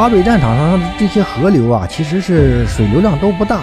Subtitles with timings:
[0.00, 3.60] 华北战场上这些河流啊，其实是水流量都不大，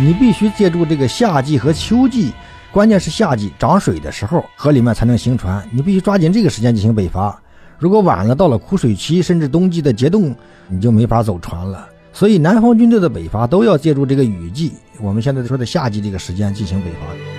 [0.00, 2.32] 你必须借助这个夏季和秋季，
[2.72, 5.64] 关键是夏季涨水的时候，河里面才能行船。
[5.70, 7.40] 你必须抓紧这个时间进行北伐，
[7.78, 10.34] 如果晚了，到了枯水期，甚至冬季的结冻，
[10.66, 11.88] 你就没法走船了。
[12.12, 17.35] 所以，南方军队的北伐都要借助这个雨季，我们现在说的夏季这个时间进行北伐。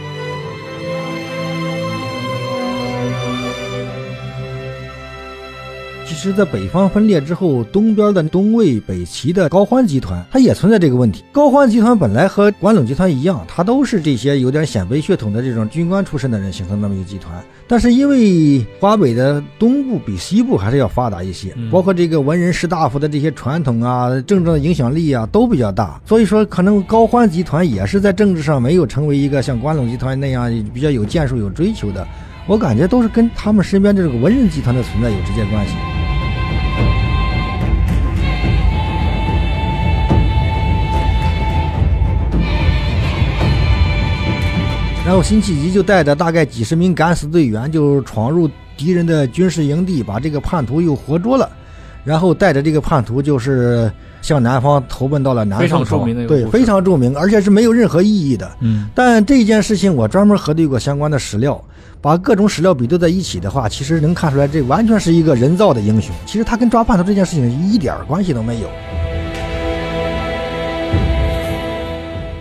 [6.17, 11.23] 其实，在北方分裂之后，东边的东魏、北齐的高欢集团，它也存在这个问题。
[11.31, 17.39] 高欢集团本来和关陇集团一样，它都是这些有点鲜卑血统的这种军官出身的人形成那么一个集团。
[17.67, 32.07] 但是因为华北的东部比西部还是要发达一些，包括这个文人士大夫的这些传统啊、政治的影响力啊都比较大，所以说可能高欢集团也是在政治上没有成为一个像关陇集团那样比较有建树、有追求的。
[32.47, 35.73] 我感觉都是跟他们身边这个文人集团的存在有直接关系。
[45.07, 51.49] 然后辛弃疾就带着大概几十名敢死队员，就闯入敌人的军事营地，把这个叛徒又活捉了。
[52.03, 53.89] 然后带着这个叛徒，就是
[54.21, 55.61] 向南方投奔到了南方。
[55.61, 58.51] 非常著名的对，非常著名，而且是没有任何意义的。
[58.59, 58.89] 嗯。
[58.93, 61.63] 但这件事情我专门核对过相关的史料，
[62.01, 66.13] 把各种史料比对在一起的话，其实能看出来，这完全是一个人造的英雄。
[66.25, 68.67] 其实他跟抓叛徒这件事情一点关系都没有。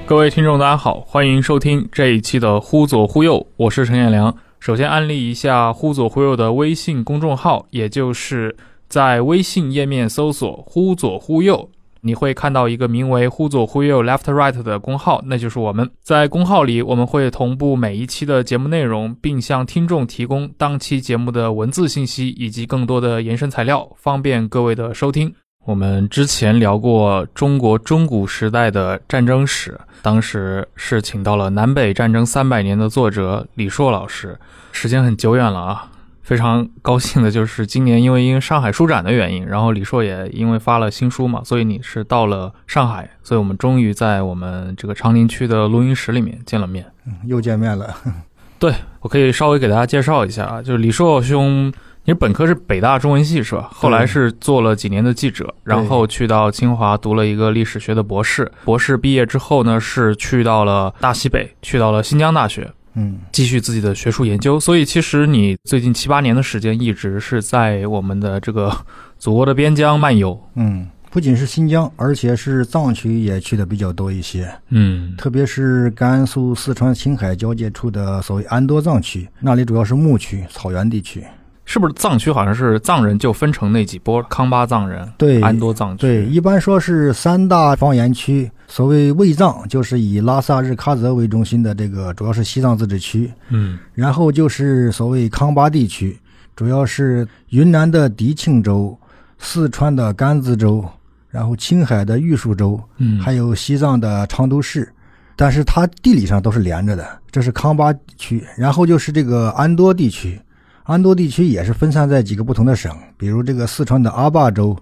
[0.08, 4.32] 各位听众，大家好，欢迎收听这一期的《忽左忽右》，我是陈彦良。
[4.60, 8.54] 首先安利一下《忽左忽右》的微信公众号，也就是
[8.88, 11.68] 在微信页面搜索“忽左忽右”，
[12.02, 15.90] 你会看到一个名为“忽左忽右 Left Right” 的公号，那就是我们。
[16.00, 25.34] 在公号里，我们会同步每一期的节目内容，并向听众提供当期节目的文字信息以及更多的延伸材料，方便各位的收听。
[25.64, 34.38] 我们之前聊过中国中古时代的战争史，当时是请到了《南北战争三百年》的作者李硕老师，
[34.70, 35.90] 时间很久远了啊。
[36.22, 47.92] 非常高兴的就是今年因为因为上海书展的原因，然后李硕也因为发了新书嘛，所以你是到了上海，所以我们终于在我们这个长宁区的录音室里面见了面，嗯又见面了。
[48.60, 51.72] 对我可以稍微给大家介绍一下啊，就是李硕兄。
[52.06, 53.68] 你本科是北大中文系是吧？
[53.72, 58.50] 后来是做了几年的记者，然后去到清华读了一个历史学的博士。
[58.64, 64.60] 博士毕业之后呢，是去到了大西北，去到了新疆大学，嗯，继续自己的学术研究。
[64.60, 68.72] 所以其实你最近七八年的时间一直是在我们的这个
[69.18, 70.40] 祖国的边疆漫游。
[70.54, 74.48] 嗯，不仅是新疆，而且是藏区也去的比较多一些。
[74.68, 81.24] 嗯，特别是甘肃、四川、青海交界处的所谓安多藏区，那里主要是牧区、草原地区。
[81.66, 84.22] 是不是藏区好像是藏人就分成那几波？
[84.30, 88.50] 康巴藏人，对，安多藏区，对，一般说是三大方言区。
[88.68, 93.30] 所谓卫藏，就是以拉萨日喀则为中心的这个，主要是西藏自治区。
[93.48, 96.18] 嗯，然后就是所谓康巴地区，
[96.54, 98.96] 主要是云南的迪庆州、
[99.38, 100.84] 四川的甘孜州，
[101.28, 104.88] 然后青海的玉树州，嗯，还有西藏的昌都市。
[105.34, 108.42] 但是它地理上都是连着的，这是康巴区。
[108.56, 110.40] 然后就是这个安多地区。
[110.86, 114.76] 安多地区也是分散在几个不同的省，比如这个四川的阿坝州、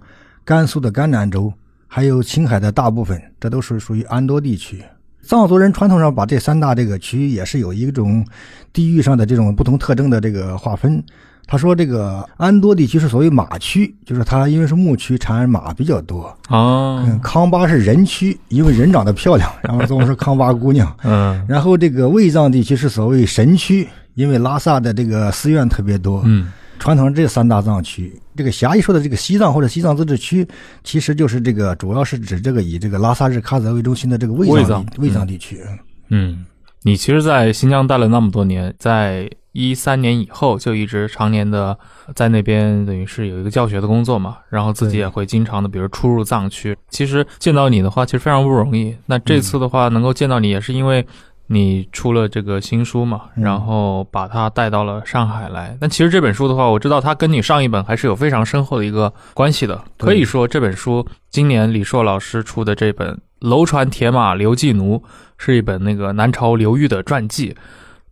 [0.45, 1.51] 甘肃的甘南州，
[1.87, 4.85] 还有青海的大部分，这都是属于安多地区。
[5.23, 8.23] 藏族人传统上把这三大这个区域也是有一种
[8.71, 11.03] 地域上的这种不同特征的这个划分。
[11.47, 16.37] 他说这个安多地区是所谓马区，就是它因为是牧区，产马比较多。
[16.51, 20.95] 哦，康巴是人区，因为人长得漂亮，然后总是康巴姑娘。
[21.03, 23.89] 嗯，然后这个卫藏地区是所谓神区。
[24.15, 30.47] 因为拉萨的这个寺院特别多，嗯，传统这三大藏区，这个狭义说的这个西藏或者西藏自治区，
[30.83, 35.61] 其实就是这个主要是指这个以这个拉萨日喀则为中心的这个卫藏卫藏地卫藏地区。
[36.09, 36.45] 嗯，
[36.83, 41.79] 你其实，在新疆待了那么多年，在一三年以后就一直常年的
[42.15, 46.77] 在那边，等于是有一个教学的工作嘛，然后自己也会经常的，比如出入藏区。
[46.91, 48.95] 其实见到你的话，其实非常不容易。
[49.07, 51.07] 那这次的话，能够见到你，也是因为
[51.55, 55.77] 你出了这个新书嘛，嗯然后把它带到了上海来。
[55.81, 59.81] 但其实这本书的话，我知道它跟你上一本还是有非常深厚的一个关系的。
[59.97, 64.99] 可以说这本书今年李硕老师出的这本《楼船铁马刘季奴》
[65.39, 67.57] 是一本那个南朝刘裕的传记。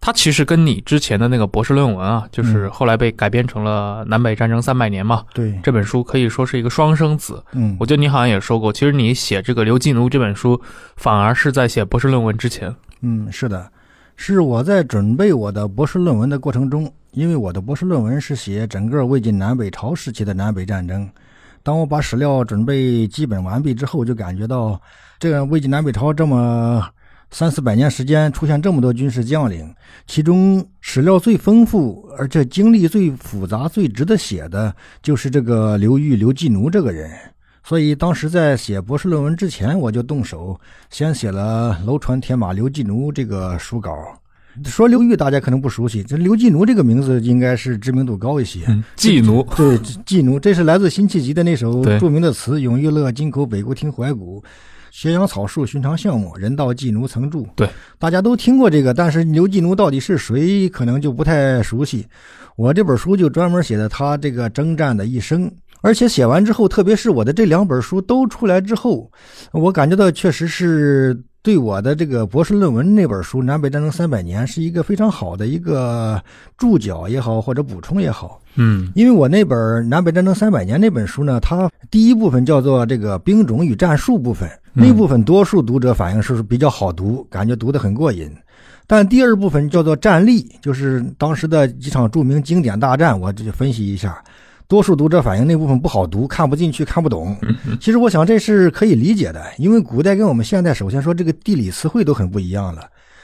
[0.05, 7.41] 它其实跟你之前的那个博士论文啊，就是嗯后来被改编成了《南北战争三百年》嘛，对，这本书可以说是一个双生子。
[7.53, 10.61] 嗯我，觉得你好像也说过，其实你写这个刘季奴这本书，
[10.97, 12.75] 反而是在写博士论文之前。
[13.03, 13.71] 嗯，是的，
[14.17, 21.09] 是我在准备我的博士论文的过程中，因为我的博士论文是写整个魏晋南北朝时期的南北战争。
[21.65, 24.81] 当我把史料准备基本完毕之后，就感觉到
[25.19, 26.85] 这个魏晋南北朝这么
[27.31, 29.75] 三四百年时间出现这么多军事将领，
[30.07, 37.11] 其中史料最丰富，而且经历最复杂、最值得写的就是这个刘裕、刘季奴这个人。
[37.65, 40.59] 所以当时在写博士论文之前，我就动手
[40.91, 43.93] 先写了《楼船铁马刘季奴》这个书稿。
[44.67, 48.65] 说刘裕，大家可能不熟悉，这刘季奴这个名字应该是知名度高一些。
[48.69, 54.45] 嗯，季奴， 对，季奴，这是来自辛弃疾的那首著名的词：“永乐乐，金口北固听怀古，
[54.91, 57.67] 斜阳草树寻常巷陌，人道寄奴曾住。”对，
[57.99, 62.07] 大家都听过这个，但是刘季奴到底是谁，可能就不太熟悉。
[62.55, 65.51] 我这本书就专门写的他这个征战的一生，
[65.83, 69.11] 而且写完之后，特别是我的这两本书都出来之后，
[69.53, 76.23] 我感觉到确实是对我的这个博士论文那本书《南北战争三百年》是一个非常好的一个
[76.57, 78.41] 注脚也好，或者补充也好。
[78.55, 79.59] 嗯因为我那本
[79.89, 88.31] 《南北战争三百年》那本书呢，它第一部分叫做这个兵种与战术部分，嗯那部分多数读者反映是比较好读，感觉读得很过瘾。
[88.87, 94.23] 但第二部分叫做战例，就是当时的几场著名经典大战，我这就分析一下。
[94.69, 97.37] 多数读者反映那部分不好读，看不进去，看不懂。
[97.81, 102.83] 其实我想这是可以理解的，因为古代跟我们现代，首先说这个地理词汇都很不一样了。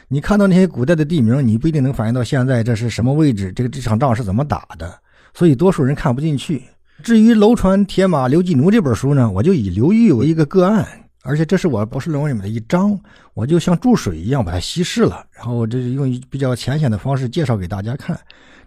[0.09, 4.93] 你看到那些古代的地名，你不一定能反映到现在这是什么位置，这个这场仗是怎么打的，
[5.35, 6.63] 所以多数人看不进去。
[7.03, 10.87] 至于《楼船铁马刘季奴》这本书呢，我就以刘裕为一个个案，
[11.29, 12.99] 而且这是我博士论文里面的一章，
[13.35, 18.19] 我就像注水一样把它稀释了，然后这是用比较浅显的方式介绍给大家看，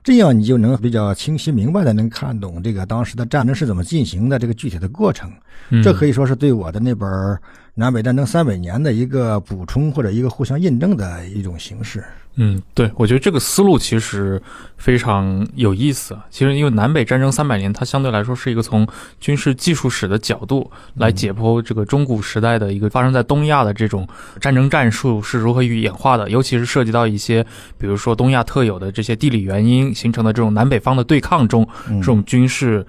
[0.03, 5.31] 这样你就能比较清晰明白的能看懂这个当时的战争是怎么进行的这个具体的过程。
[5.71, 7.09] 嗯，这可以说是对我的那本
[7.81, 12.03] 《南北战争三百年》的一个补充或者一个互相印证的一种形式。
[12.35, 14.41] 嗯，对，我觉得这个思路其实
[14.77, 16.13] 非常有意思。
[16.13, 18.87] 啊其实，因为南北战争三百年，它相对来说是一个从
[19.19, 24.07] 军事技术史的角度来解剖这个中古时代的一个发生在东亚的这种
[24.39, 27.43] 战争战术是如何与演化的，尤其是涉及到一些，
[27.79, 32.85] 比如说东亚特有的这些地理原因形成的这种南北方的对抗中，嗯这种军事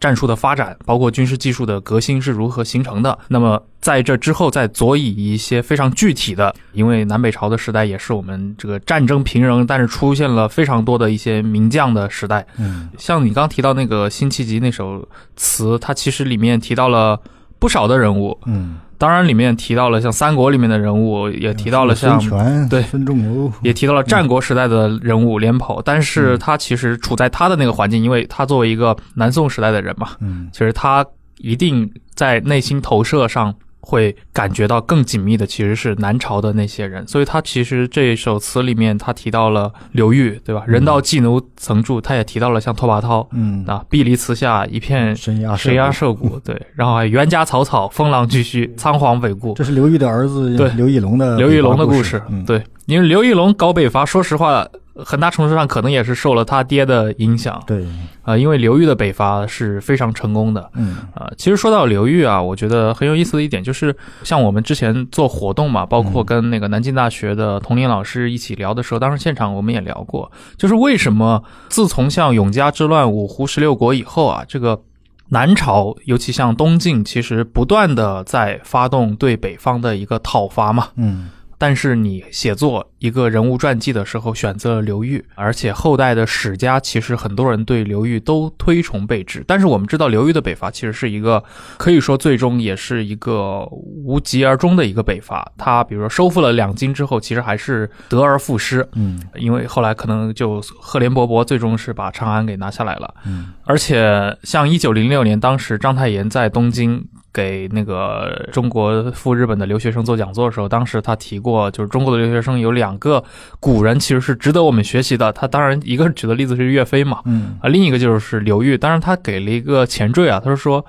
[0.00, 3.18] 战术的发展，包括军事技术的革新是如何形成的。
[3.28, 12.46] 那么在这之后，再佐以一些非常具体的，因为南北朝的时代也是我们这个战争平仍，但是出现了非常多的一些名将的时代。
[12.58, 15.06] 嗯像你刚提到那个辛弃疾那首
[15.36, 17.20] 词，它其实里面提到了
[17.58, 30.48] 不少的人物，嗯，当然里面提到了像三国里面的人物，也提到了像权、对孙仲谋，也提到了战国时代的人物廉颇，但是嗯他其实处在他的那个环境，因为他作为一个南宋时代的人嘛，嗯。
[30.52, 31.04] 其实他
[31.38, 33.54] 一定在内心投射上
[33.88, 40.64] 会感觉到更紧密的其实是南朝的那些人，所以他其实这首词里面他提到了刘裕，对吧？
[40.66, 50.68] 人道季奴曾住，他也提到了像拓跋焘嗯，啊，碧离词下一片神鸦谁呀社，涉谷，对，然后还有袁家草草，风浪俱虚，仓皇北顾，这是刘裕的儿子对。
[50.70, 54.66] 刘义隆的刘义隆的故故事，嗯，对，因为刘义隆搞北伐，说实话，
[55.04, 57.62] 很大程度上可能也是受了他爹的影响。
[57.66, 57.84] 对，
[58.22, 60.96] 啊、因为刘裕的北伐是非常成功的嗯。
[61.14, 66.24] 啊、其实说到刘裕啊，我觉得很有意思的一点就是，像我们之前做活动嘛，包括嗯。
[66.24, 74.80] 跟那个南京大学的童林老师一起聊的时候，当时现场我们也聊过，就是为什么自从像永嘉之乱、五胡十六国以后啊，这个。
[75.28, 89.42] 南朝，尤其像东晋，其实不断的在发动对北方的一个讨伐嘛，嗯但是你写作一个人物传记的时候选择了刘裕，而且后代的史家其实很多人对刘裕都推崇备至。
[89.46, 91.42] 但是我们知道刘裕的北伐其实是一个
[91.76, 95.50] 可以说最终也是一个无疾而终的一个北伐。
[95.56, 103.14] 他比如说收复了两京之后，其实还是得而复失，嗯因为后来可能就赫连勃勃最终是把长安给拿下来了。
[103.24, 107.04] 嗯而且像一九零六年，当时章太炎在东京
[107.36, 113.22] 给那个中国赴日本的留学生做讲座的时候，当时他提过，就是中国的留学生有两个
[113.60, 115.30] 古人其实是值得我们学习的。
[115.34, 118.78] 他当然一个举的例子是岳飞嘛，嗯啊，另一个就是刘裕。
[118.78, 120.86] 当然他给了一个前缀啊，他是说。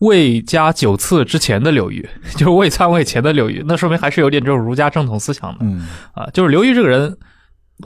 [0.00, 6.26] 魏加九次之前的刘裕， 就是魏篡位前的刘裕，那说明还是有点这种儒家正统思想的嗯啊。
[6.32, 7.14] 就是刘裕这个人，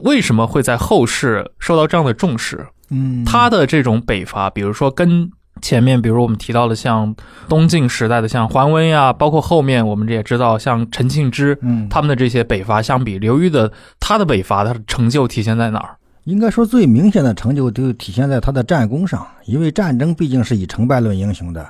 [0.04, 2.64] 为什么会在后世受到这样的重视？
[2.90, 5.28] 嗯，他的这种北伐，比如说跟
[5.64, 7.16] 前面，比如我们提到的像
[7.48, 15.96] 东晋时代的像桓温呀，包括后面我们也知道像陈庆之嗯，他们的这些北伐相比，刘裕的他的北伐他的成就体现在哪儿？
[16.24, 21.66] 应该说最明显的成就就体现在他的战功上，因为战争毕竟是以成败论英雄的。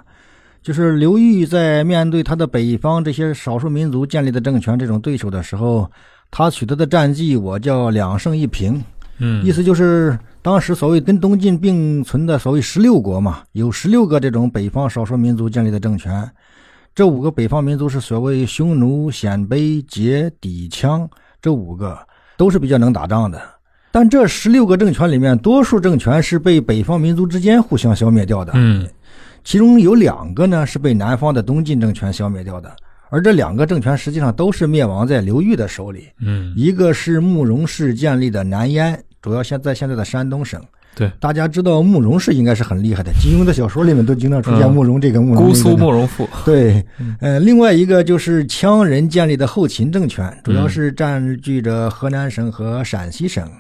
[0.61, 5.89] 就是刘裕在面对他的北方这些少数民族建立的政权这种对手的时候，
[6.31, 8.83] 他取得的战绩我叫两胜一平，
[9.19, 16.31] 嗯意思就是当时所谓跟东晋并存的所谓十六国嘛，有十六个这种北方少数民族建立的政权，
[16.95, 21.09] 这五个北方民族是所谓匈奴、鲜卑、羯、氐、羌，
[21.41, 21.99] 这五个
[22.37, 23.41] 都是比较能打仗的。
[23.91, 28.53] 但这十六个政权里面，多数政权是被北方民族之间互相消灭掉的。
[28.55, 28.87] 嗯
[29.45, 32.71] 其中有两个呢是被南方的东晋政权消灭掉的，
[33.09, 36.07] 而这两个政权实际上都是灭亡在刘裕的手里。
[36.21, 40.61] 嗯一个是慕容氏建立的南燕，主要现在现在的山东省。
[40.95, 53.50] 对，大家知道慕容氏应该是很厉害的，金庸的小说里面都经常出现嗯慕容这个慕容、姑苏慕容复，对嗯，呃，另外一个就是羌人建立的后秦政权，主要是占据着河南省和陕西省。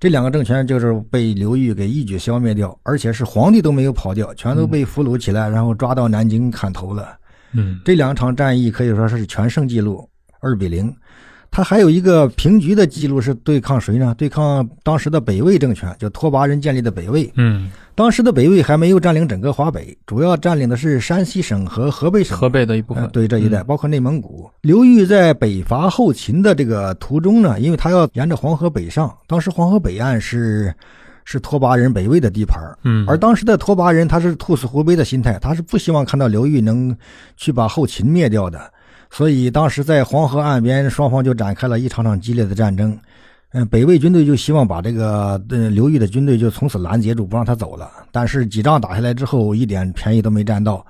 [0.00, 7.16] 这两个政权就是被刘裕给一举消灭掉，而且是皇帝都没有跑掉，全都被俘虏起来，然后抓到南京砍头了。
[7.52, 10.06] 嗯这两场战役可以说是全胜记录，
[10.40, 10.92] 二比零。
[11.54, 14.12] 他还有一个平局的记录是对抗谁呢？
[14.18, 17.32] 对抗当时的北魏政权，就拓跋人建立的北魏。
[17.36, 22.36] 嗯，当时的北魏还没有占领整个华北，主要占领的是山西省和河北省。
[22.36, 24.50] 河北的一部分呃，对这一带，嗯包括内蒙古。
[24.62, 30.74] 刘裕在北伐后秦的这个途中呢，因为他要沿着黄河北上，当时黄河北岸是
[31.24, 36.94] 是拓跋人北魏的地盘嗯，而当时的拓跋人他是兔死狐悲的心态，他是不希望看到刘裕能
[37.36, 38.60] 去把后秦灭掉的，
[39.16, 42.98] 所以当时在黄河岸边，双方就展开了一场场激烈的战争。
[43.52, 47.88] 嗯，北魏军队就希望把这个呃刘裕的军队就从此拦截住，不让他走了。
[48.10, 50.84] 但是几仗打下来之后，一点便宜都没占到，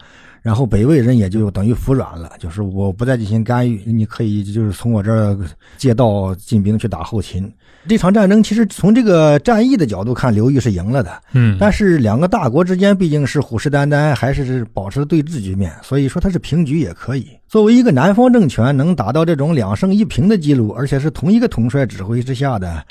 [0.44, 5.34] 然后北魏人也就等于服软了，就是我不再进行干预，你可以就是从我这儿
[5.78, 7.50] 借道进兵去打后秦。
[7.88, 11.18] 这场战争其实从这个战役的角度看，刘裕是赢了的。
[11.32, 17.26] 嗯，但是两个大国之间毕竟是虎视眈眈，还是保持对峙局面，所以说它是平局也可以。
[17.48, 22.84] 作为一个南方政权能达到这种两胜一平的记录，而且是同一个统帅指挥之下的，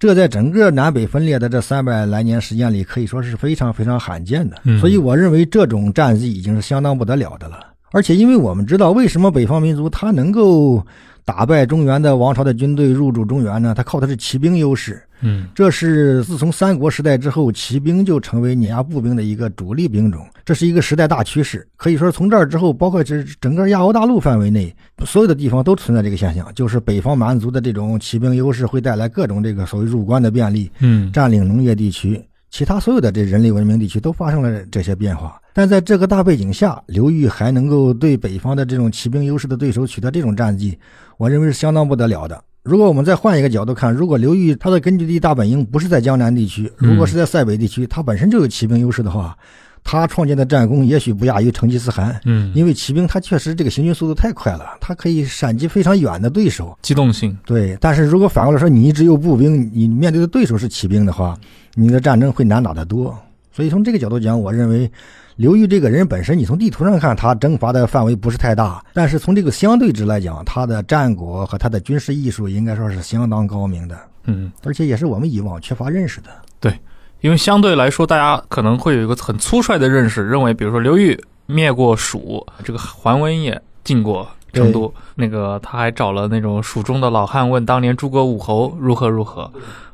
[0.00, 4.56] 这在整个南北分裂的这三百来年时间里，可以说是非常非常罕见的。
[4.64, 7.58] 嗯所以我认为这种战绩已经是相当不得了的了。
[7.92, 10.82] 而且因为我们知道为什么北方民族他能够
[11.22, 13.74] 打败中原的王朝的军队入主中原呢？
[13.76, 15.02] 他靠的是骑兵优势。
[15.22, 21.66] 嗯这是自从三国时代之后，骑兵就成为碾压步兵的一个主力兵种，这是一个时代大趋势。
[21.76, 24.74] 可以说，从这儿之后，包括这整个亚欧大陆范围内，
[25.04, 35.40] 所有的地方都存在这个现象，就是北方蛮族的这种骑兵优势会带来各种这个所谓入关的便利，嗯占领农业地区，其他所有的这人类文明地区都发生了这些变化。
[35.52, 40.78] 但在这个大背景下，刘裕还能够对北方的这种骑兵优势的对手取得这种战绩，
[41.18, 42.40] 我认为是相当不得了的。
[42.62, 49.34] 如果我们再换一个角度看，如果刘裕他的根据地大本营不是在江南地区，如果是在塞北地区，他本身就有骑兵优势的话，
[49.82, 52.20] 他创建的战功也许不亚于成吉思汗。
[52.26, 56.76] 嗯，因为骑兵他确实这个行军速度太快了，他可以闪击非常远的对手。
[56.82, 61.38] 机动性，对，但是如果反过来说，你只有步兵，你面对的对手是骑兵的话，
[61.74, 63.16] 你的战争会难打得多。
[63.50, 64.90] 所以从这个角度讲，我认为
[65.36, 74.52] 刘裕这个人本身，你从地图上看，他征伐的范围不是太大，但是从这个相对值来讲，他的战果和他的军事艺术应该说是相当高明的，嗯。
[74.64, 76.28] 而且也是我们以往缺乏认识的。
[76.58, 76.78] 对
[77.22, 89.50] 因为相对来说，大家可能会有一个很粗率的认识，认为比如说刘裕灭过蜀，这个桓温也进过成都，那个他还找了那种蜀中的老汉问当年诸葛武侯如何如何，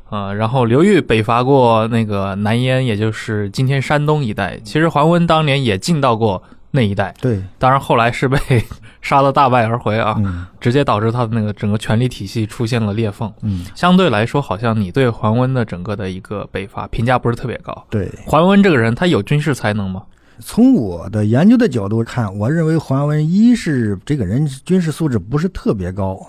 [0.09, 4.57] 呃，然后刘裕北伐过那个南燕，也就是今天山东一带。
[4.63, 7.13] 其实桓温当年也进到过那一带。
[7.21, 8.37] 对，当然后来是被
[9.01, 13.31] 杀得大败而回啊，嗯直接导致他的那个整个权力体系出现了裂缝。
[13.41, 17.85] 嗯，相对来说，好像你对桓温的整个的一个北伐评价不是特别高。
[17.89, 18.09] 对。
[18.25, 20.03] 桓温这个人，他有军事才能吗？
[20.39, 26.19] 从我的研究的角度看，我认为桓温一是这个人军事素质不是特别高，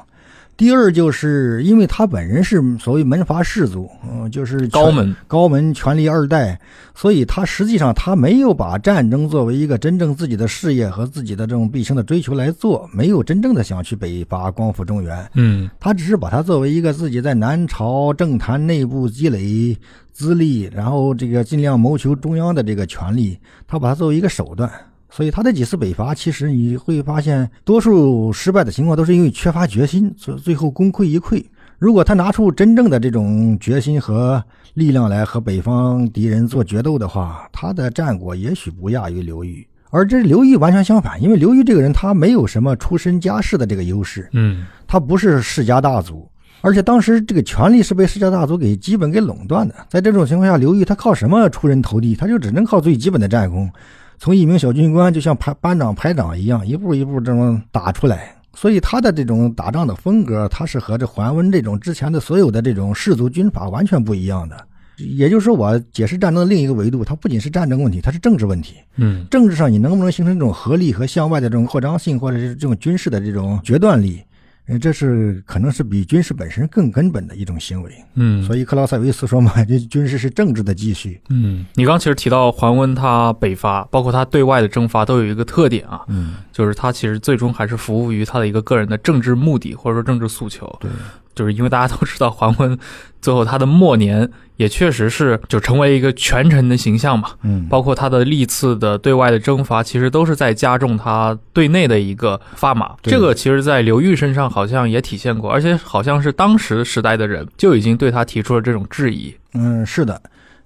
[0.58, 6.60] 第二就是因为他本人是所谓门阀士族，嗯，就是高门，高门权力二代，
[6.96, 15.70] 所以他实际上他没有把战争作为一个真正自己的事业和自己的这种毕生的追求来做，没有真正的想去北伐光复中原，嗯。
[15.78, 19.78] 他只是把它作为一个自己在南朝政坛内部积累
[20.12, 23.38] 资历，然后这个尽量谋求中央的这个权利，
[23.68, 24.68] 他把它作为一个手段。
[25.10, 31.44] 所以他的几次北伐，其实你会发现，多数失败的情况都是因为缺乏决心，最最后功亏一篑。
[31.78, 34.42] 如果他拿出真正的这种决心和
[34.74, 39.66] 力量来和北方敌人做决斗的话，他的战果也许不亚于刘裕。
[39.90, 46.28] 而这刘裕完全相反，因为刘裕这个人他没有什么出身家世的这个优势，嗯他不是世家大族，
[46.60, 49.74] 而且当时这个权力是被世家大族给基本给垄断的。
[49.88, 52.14] 在这种情况下，刘裕他靠什么出人头地？
[52.14, 53.70] 他就只能靠最基本的战功，
[54.18, 58.34] 从一名小军官就像排班长、排长一样，一步一步这么打出来。
[58.54, 64.56] 所以他的这种打仗的风格，他是和这桓温这种之前的所有的这种氏族军阀完全不一样的。
[64.96, 68.74] 也就是说，我解释战争的另一个维度，它不仅是战争问题，它是政治问题。
[68.96, 74.20] 嗯政治上你能不能形成这种合力和向外的这种扩张性，或者是这种军事的这种决断力？
[74.68, 77.90] 呃，这是可能是比军事本身更根本的一种行为。
[78.14, 81.20] 嗯，所以克劳塞维斯说嘛，这军事是政治的继续。
[81.30, 90.76] 嗯，你刚其实提到桓温他北伐，包括他对外的征伐，都有一个特点啊，嗯，就是他其实最终还是服务于他的一个个人的政治目的或者说政治诉求。
[90.80, 90.90] 对，
[91.38, 92.76] 就是因为大家都知道桓温
[93.22, 102.96] 最后他的末年也确实是就成为一个权臣的形象嘛，嗯，包括他的历次的对外的征伐，其实都是在加重他对内的一个发马。
[103.00, 109.32] 对这个其实，在刘裕身上好像也体现过，而且好像是当时时代的人就已经对他提出了这种质疑。
[109.54, 110.20] 嗯，是的，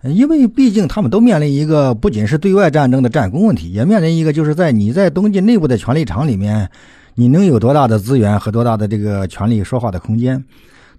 [0.05, 6.71] 因为毕竟他们都面临一个不仅是对外战争的战功问题，也面临一个就是在你在东晋内部的权力场里面，
[7.15, 10.43] 你能有多大的资源和多大的这个权力说话的空间。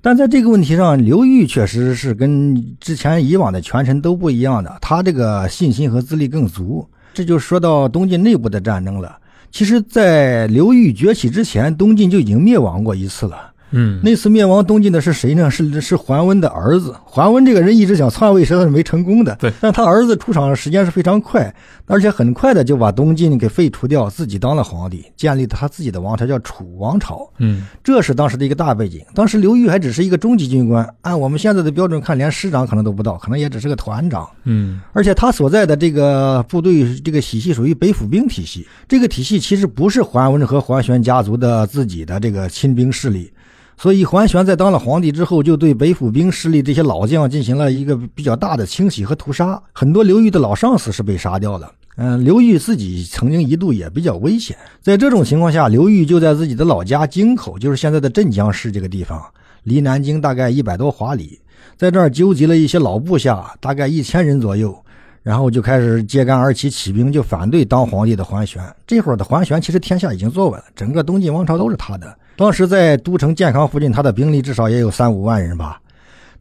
[0.02, 6.86] 但在这个问题上，刘裕确实是跟之前以往的权臣都不一样的，他这个信心和资历更足。
[7.14, 9.18] 这就说到东晋内部的战争了。
[9.50, 13.53] 其实，在刘裕崛起之前，东晋就已经灭亡过一次了。
[13.74, 15.52] 嗯那次灭亡东晋的是谁呢？
[15.52, 16.96] 是是桓温的儿子。
[17.04, 19.36] 桓温这个人一直想篡位，实际上是没成功的。
[19.40, 21.54] 对但他儿子出场的时间是非常快，
[21.88, 27.28] 而且很快的就把东晋给废除掉，自己当了皇帝，建立了他自己的王朝，叫楚王朝。
[27.40, 29.02] 嗯这是当时的一个大背景。
[29.14, 34.30] 当时刘裕还只是一个中级军官，按我们现在的标准看，连师长可能都不到，可能也只是个团长。
[34.44, 38.68] 嗯而且他所在的这个部队，这个体系属于北府兵体系。
[38.88, 43.32] 这个体系其实不是桓温和桓玄家族的自己的这个亲兵势力，
[43.78, 49.62] 所以桓玄在当了皇帝之后，就对北府兵势力这些老将进行了一个比较大的清洗和屠杀。
[49.74, 51.72] 很多刘裕的老上司是被杀掉了。
[51.96, 54.58] 嗯，刘裕自己曾经一度也比较危险。
[54.82, 59.22] 在这种情况下，刘裕就在自己的老家京口，就是现在的镇江市这个地方，
[59.64, 61.40] 离南京大概一百多华里，
[61.78, 64.76] 在这儿纠集了一些老部下，大概一千人左右。
[65.24, 68.62] 然后就开始揭竿而起，起兵就反对当皇帝的桓玄。
[68.86, 72.16] 这会儿的桓玄其实天下已经坐稳了，整个东晋王朝都是他的。
[72.36, 75.80] 当时在都城建康附近，他的兵力至少也有三五万人吧。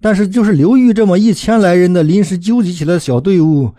[0.00, 3.70] 但是就是刘裕这么一千来人的临时纠集起来的小队伍，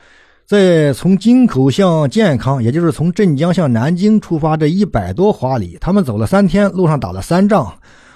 [0.46, 7.74] 在从京口向建康，也就是从镇江向南京出发这一百多华里，他们走了三天，路上打了三仗，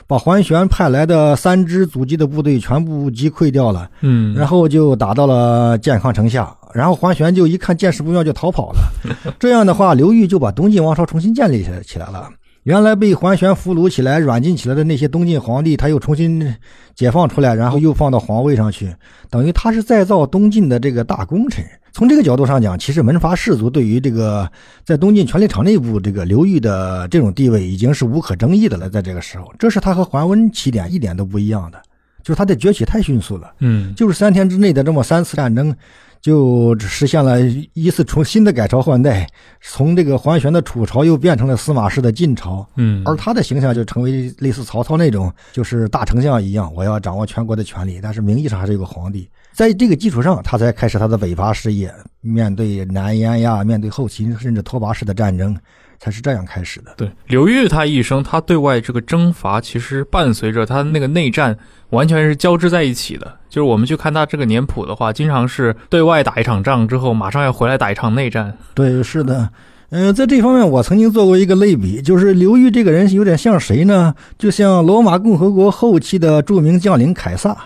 [0.08, 3.90] 把桓玄派来的三支阻击的部队全部击溃掉了。
[4.00, 8.80] 嗯，然后就打到了建康城下，然后桓玄就一看见势不妙就逃跑了。
[9.40, 12.30] 这样的话，刘裕就把东晋王朝重新建立起来起来了。
[12.64, 16.54] 原来被桓玄俘虏起来、软禁起来的那些东晋皇帝，他又重新
[16.94, 18.94] 解放出来，然后又放到皇位上去，
[19.30, 21.66] 等于他是再造东晋的这个大功臣。
[21.94, 24.48] 从这个角度上讲，其实门阀士族对于这个
[24.86, 28.90] 在东晋权力场内部这个刘裕的这种地位已经是无可争议的了。
[28.90, 31.82] 在这个时候，这是他和桓温起点一点都不一样的，
[32.22, 33.54] 就是他的崛起太迅速了。
[33.62, 35.74] 嗯就是三天之内的这么三次战争，
[36.22, 37.40] 就实现了
[37.74, 39.28] 一次重新的改朝换代，
[39.62, 49.30] 从这个桓玄的楚朝又变成了司马氏的晋朝，嗯，而他的形象就成为类似曹操那种，就是大丞相一样，我要掌握全国的权力，但是名义上还是有个皇帝。
[49.54, 55.58] 在这个基础上，他才开始他的北伐事业，面对南燕呀，面对后秦甚至拓跋氏的战争，
[56.00, 56.94] 才是这样开始的。
[56.96, 61.58] 对，刘裕他一生，他对外这个征伐，其实伴随着他那个内战，
[61.90, 63.32] 完全是交织在一起的。
[63.50, 68.56] 就是我们去看他这个年谱的话，经常是对外打一场仗之后，马上要回来打一场内战。
[68.74, 69.50] 对，是的，
[69.90, 74.14] 嗯、在这方面我曾经做过一个类比，就是刘裕这个人有点像谁呢？
[74.38, 77.58] 就像罗马共和国后期的著名将领凯撒。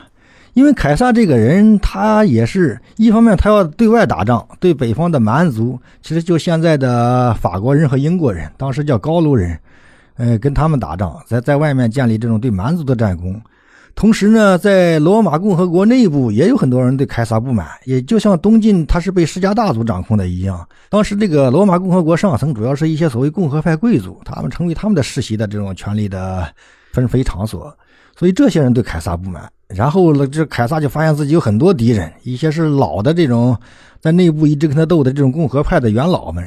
[0.54, 9.58] 因为凯撒这个人，他也是一方面他要对外打仗，对北方的蛮族，其实就现在的法国人和英国人，当时叫高卢人，
[10.18, 13.42] 呃，跟他们打仗，在在外面建立这种对蛮族的战功。
[13.94, 20.68] 同时呢，在罗马共和国内部也有很多人对凯撒不满，也就像东晋他是被世家大族掌控的一样。
[20.90, 26.48] 当时这个罗马共和国上层主要是一些所谓共和派贵族，他们成为他们的世袭的这种权力的
[26.94, 27.72] 分肥场所，
[28.18, 29.48] 所以这些人对凯撒不满。
[29.68, 33.56] 然后呢，这凯撒就发现自己有很多敌人，一些是老的这种
[34.00, 36.44] 在内部一直跟他斗的这种共和派的元老们。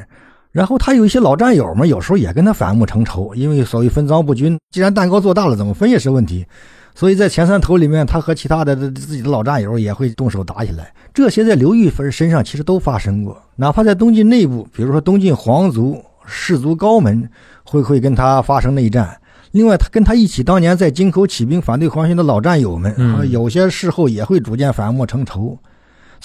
[0.50, 6.46] 然后他有一些老战友们，有时候也跟他反目成仇，因为所谓分赃不均，既然蛋糕做大了，怎么分也是问题。
[6.94, 10.92] 所以在前三头里面，他和其他的自己的老战友也会动手打起来。
[11.12, 17.28] 这些在刘玉芬身上其实都发生过，哪怕在东晋内部，比如说东晋皇族士族高门
[17.64, 19.20] 会会跟他发生内战。
[19.50, 25.58] 另外，他跟他一起当年在京口起兵反对皇兄的老战友们，嗯有些事后也会逐渐反目成仇。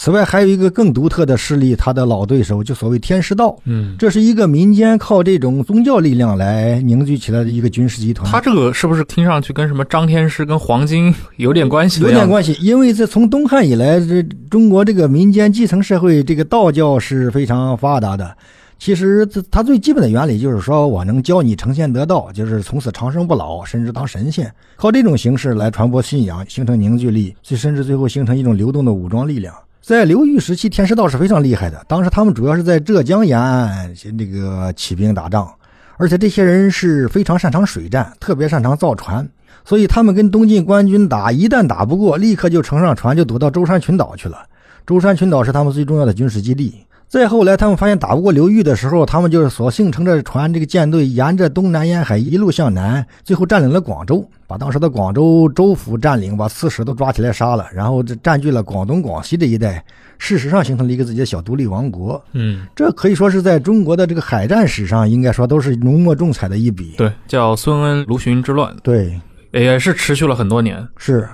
[0.02, 8.32] 此外，还有一个更独特的势力，他的老对手就所谓天师道，嗯，这是一个民间靠这种宗教力量来凝聚起来的一个军事集团。
[8.32, 12.00] 他这个是不是听上去跟什么张天师跟黄巾有点关系？
[12.00, 18.34] 有点关系，因为这从东汉以来，这中国这个民间基层社会，这个道教是非常发达的。
[18.78, 29.54] 其实这它最基本的原理就是说，我能教你成仙得道，就是从此长生不老，甚至当神仙，靠这种形式来传播信仰，形成凝聚力，甚至最后形成一种流动的武装力量。
[29.82, 31.84] 在刘裕时期，天师道是非常厉害的。
[31.88, 35.52] 当时他们主要是在浙江沿岸那个起兵打仗，
[35.98, 39.28] 而且这些人是非常擅长水战，特别擅长造船。
[39.66, 44.46] 所以他们跟东晋官军打，一旦打不过，立刻就乘上船就躲到舟山群岛去了。
[44.86, 46.86] 舟山群岛是他们最重要的军事基地。
[47.10, 59.84] 再后来，他们发现打不过刘裕的时候，他们就是索性乘着船，这个舰队沿着东南沿海一路向南，最后占领了广州，把当时的广州州府占领，把刺史都抓起来杀了，然后这占据了广东、广西这一带，
[60.20, 62.24] 事实上形成了一个自己的小独立王国。
[62.34, 66.94] 嗯，这可以说是在中国的这个海战史上，应该说都是浓墨重彩的一笔。
[66.96, 69.20] 对，叫孙恩卢循之乱，对，
[69.52, 70.88] 也是持续了很多年。
[70.96, 71.28] 是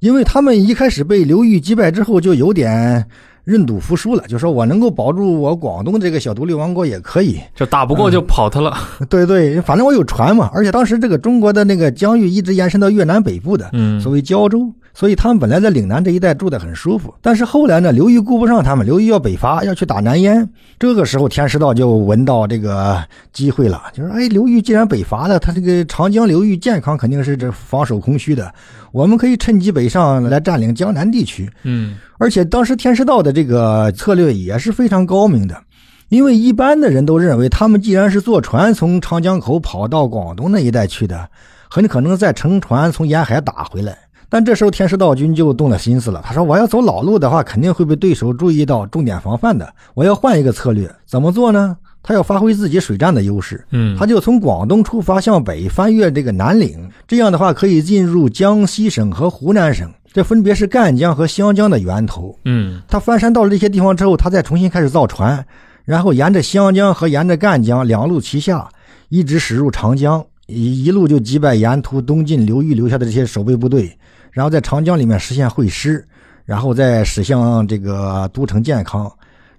[0.00, 3.06] 因为他们一开始被刘裕击败之后，就有点
[3.44, 7.40] 认赌服输了，就说我能够保住我广东这个小独立王国也可以。
[7.54, 8.76] 就打不过就跑他了。
[9.10, 17.12] 对对，反正我有船嘛，而且当时这个中国的那个疆域一直延伸到越南北部的，嗯所谓胶州，所以他们本来在岭南这一带住得很舒服。
[17.20, 20.48] 但是后来呢，刘裕顾不上他们，刘裕要北伐，要去打南燕。
[20.78, 23.02] 这个时候，天师道就闻到这个
[23.32, 28.52] 机会了，就是哎，刘裕既然北伐了，他这个长江流域健康肯定是这防守空虚的，
[28.92, 31.50] 我们可以趁机北上来占领江南地区。
[31.64, 35.60] 嗯而且当时天师道的这个策略也是非常高明的，
[36.08, 41.28] 因为一般的人都认为，他们既然是坐船从长江口跑到广东那一带去的，
[41.68, 43.98] 很可能再乘船从沿海打回来。
[44.28, 49.74] 但这时候天师道军就动了心思了，他说：“我要走老路的话，肯定会被对手注意到，重点防范的。
[49.94, 51.76] 我要换一个策略，怎么做呢？
[52.02, 62.36] 他要发挥自己水战的优势。”嗯，他就从广东出发向北翻越这个南岭，这样的话可以进入江西省和湖南省，这分别是赣江和湘江的源头。
[62.44, 65.44] 嗯他翻山到了这些地方之后，他再重新开始造船，
[65.84, 68.68] 然后沿着湘江和沿着赣江两路齐下，
[69.08, 73.96] 一直驶入长江，一一路就击败沿途东晋流域留下的这些守备部队，
[74.30, 76.04] 然后在长江里面实现会师，
[76.44, 79.10] 然后再驶向这个都城建康。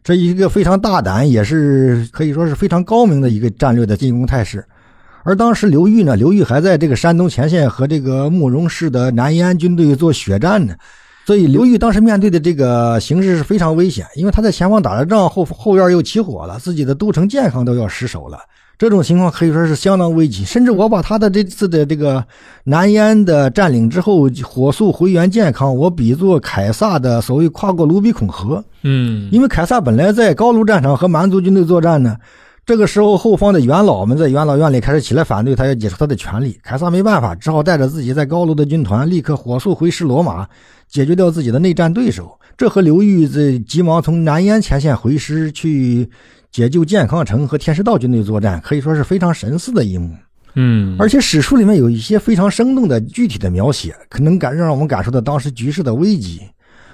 [0.04, 4.66] 这一个非常大胆，也是可以说是非常高明的一个战略的进攻态势。
[5.24, 10.76] 而当时刘裕呢，刘裕还在这个山东前线和这个慕容氏的南燕军队做血战呢，
[11.26, 18.38] 所以刘裕当时面对的这个形势是非常危险，因为他在前方打了仗，后后院又起火了，自己的都城健康都要失守了。
[18.78, 22.26] 这种情况可以说是相当危急，甚至我把他的这次的这个
[22.66, 32.18] 南燕的占领之后，火速回援健康，我比作凯撒的所谓跨过卢比孔河，嗯，因为凯撒本来在高卢战场和蛮族军队作战呢，
[32.66, 36.58] 这个时候后方的元老们在元老院里开始起来反对他，要解除他的权利。
[36.64, 40.48] 凯撒没办法，只好带着自己在高卢的军团立刻火速回师罗马，
[40.90, 42.38] 解决掉自己的内战对手。
[42.58, 46.10] 这和刘裕在急忙从南燕前线回师去
[46.54, 50.16] 解救健康城和天师道军队作战，可以说是非常神似的一幕。
[50.54, 56.42] 嗯，而且史书里面有一些非常生动的具体的描写，可能感让我们感受到当时局势的危机。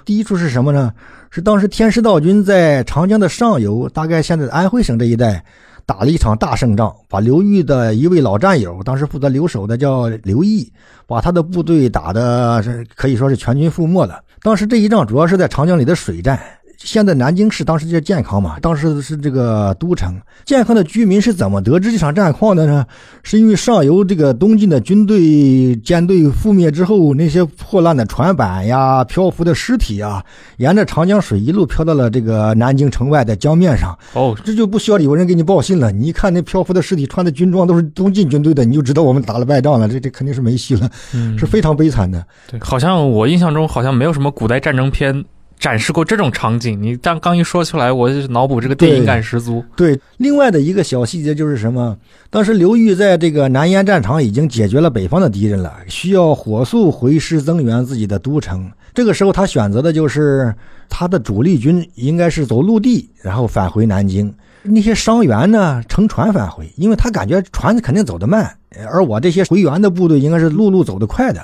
[0.06, 0.90] 第一处是什么呢？
[1.28, 5.44] 是当时天师道军在长江的上游，大概现在的安徽省这一带，
[5.84, 10.72] 打了一场大胜仗，把刘裕的一位老战友，当时负责留守的叫刘毅，
[11.06, 14.22] 把他的部队打的是可以说是全军覆没了。
[14.42, 16.40] 当时这一仗主要是在长江里的水战，
[16.82, 20.18] 现在南京市当时叫健康嘛，当时是这个都城。
[20.46, 22.86] 健康的居民是怎么得知这场战况的呢？
[23.22, 30.24] 是因为上游这个东晋的军队舰队覆灭之后，那些破烂的船板呀、漂浮的尸体啊，
[30.56, 33.96] 沿着长江水一路漂到了这个南京城外的江面上。
[34.14, 42.24] 哦，这就不需要有人给你报信了，你一看那漂浮的尸体，穿的军装都是东晋军队的，你就知道我们打了败仗了，这这肯定是没戏了，嗯是非常悲惨的。
[42.50, 45.24] 对，好像我印象中好像没有什么古代战争片
[45.60, 46.82] 展示过这种场景。
[46.82, 49.62] 你但刚一说出来，我就脑补这个电影感十足。
[49.76, 51.96] 对，另外的一个小细节就是什么？
[52.30, 58.68] 当时刘裕在这个南燕战场已经解决了北方的敌人了，需要火速回师增援自己的都城。
[58.92, 60.52] 这个时候，他选择的就是
[60.88, 64.34] 他的主力军应该是走陆地，然后返回南京。
[64.62, 68.50] 那些伤员呢，乘船返回，因为他感觉船肯定走得慢，
[68.90, 71.40] 而我这些回援的部队应该是陆路走得快的。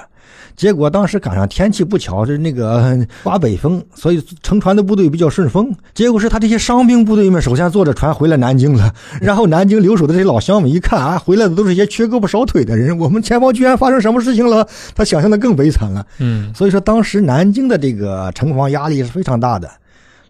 [0.56, 5.70] 结果当时赶上天气不巧，是那个 刮北风，所以乘船的部队比较顺风。
[5.94, 14.66] 结果是他这些伤兵部队们首先坐着船回了南京了， 然后南京留守的这些老乡们一看啊，回来的都是一些缺胳膊少腿的人，我们前方居然发生什么事情了？
[14.94, 16.06] 他想象的更悲惨了。
[16.18, 19.70] 嗯所以说，当时南京的这个城防压力是非常大的。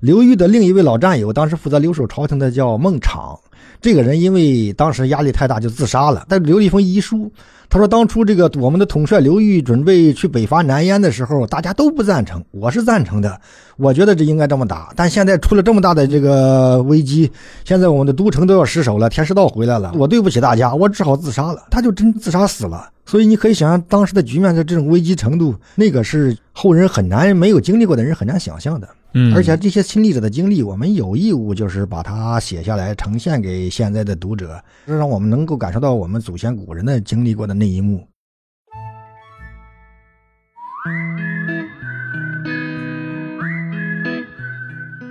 [0.01, 3.39] 刘裕的另一位老战友，当时负责留守朝廷的叫孟昶，
[3.81, 6.25] 这个人因为当时压力太大就自杀了。
[6.29, 7.33] 但留了一封遗书，
[7.69, 13.41] 他说当初这个我们的统帅刘裕准备去北伐南燕的时候，大家都不赞成，我是赞成的，
[13.77, 14.93] 我觉得这应该这么打。
[14.97, 17.31] 但现在出了这么大的这个危机，
[17.65, 21.67] 现在我们的都城都要失守了，田师道回来了，我对不起大家，我只好自杀了。
[21.71, 22.91] 他就真自杀死了。
[23.05, 28.89] 所以你可以想象当时的局面的这种危机程度，那个是后人很难没有经历过的人很难想象的。
[29.13, 38.05] 嗯，而且这些亲历者的经历，我们有义务就是把它写下来，呈现给现在的读者，让我们能够感受到我们祖先古人的经历过的那一幕。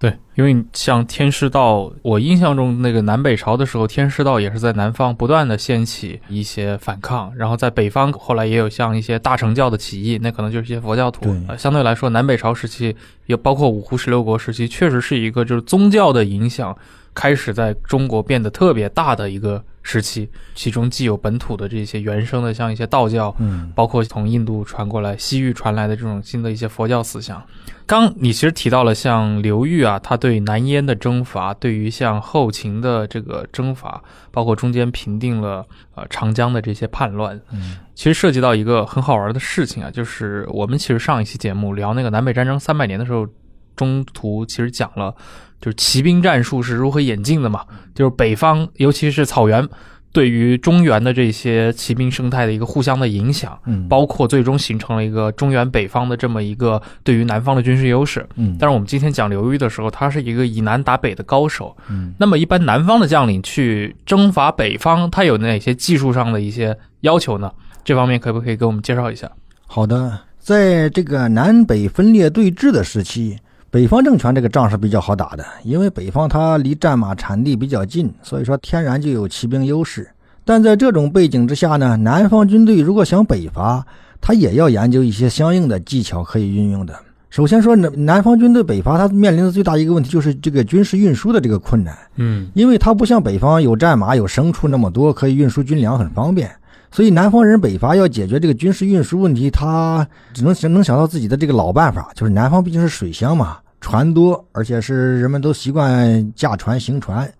[0.00, 11.22] 对，因为像天师道，我印象中那个南北朝的时候，天师道也是在南方不断的掀起一些反抗，然后在北方后来也有像一些大乘教的起义，那可能就是一些佛教徒。
[11.24, 12.94] 对呃，相对来说，南北朝时期，
[13.26, 16.76] 也包括五胡十六国时期，确实是一个就是宗教的影响
[17.18, 27.42] 开始在中国变得特别大的一个时期，其中既有本土的这些原生的，像一些道教，嗯，包括从印度传过来、西域传来的这种新的一些佛教思想。
[27.86, 34.00] 刚你其实提到了像刘裕啊，他对南燕的征伐，对于像后秦的这个征伐，
[34.30, 43.26] 包括中间平定了呃长江的这些叛乱，嗯，其实涉及到一个很好玩的事情啊，就是我们其实上一期节目聊那个南北战争三百年的时候，
[43.74, 45.14] 中途其实讲了，
[45.60, 49.68] 就是骑兵战术是如何演进的嘛，就是北方尤其是草原。
[50.10, 58.26] 对于中原的这些骑兵生态的一个互相的影响，嗯，包括最终形成了一个中原北方的这么一个对于南方的军事优势。
[58.36, 61.76] 嗯，但是我们今天讲刘裕的时候，他是一个以南打北的高手。
[61.90, 67.52] 嗯，那么一般南方的将领去征伐北方，他有哪些技术上的一些要求呢？
[67.84, 69.30] 这方面可不可以给我们介绍一下？
[69.66, 73.38] 好的，在这个南北分裂对峙的时期，
[73.70, 80.08] 北方政权这个仗是比较好打的，因为北方它离战马产地比较近，所以说天然就有骑兵优势。
[80.42, 83.86] 但在这种背景之下呢，南方军队如果想北伐，
[84.22, 86.98] 他也要研究一些相应的技巧可以运用的。
[87.28, 91.94] 首先说，南南方军队北伐，它面临的最大一个问题就是这个军事运输的这个困难。
[92.16, 96.50] 嗯因为它不像北方有战马、有牲畜那么多，可以运输军粮很方便，
[96.90, 107.30] 所以南方人北伐要解决这个军事运输问题，他只能想能想到自己的这个老办法，就是南方毕竟是水乡嘛，船多，而且是人们都习惯驾船行船，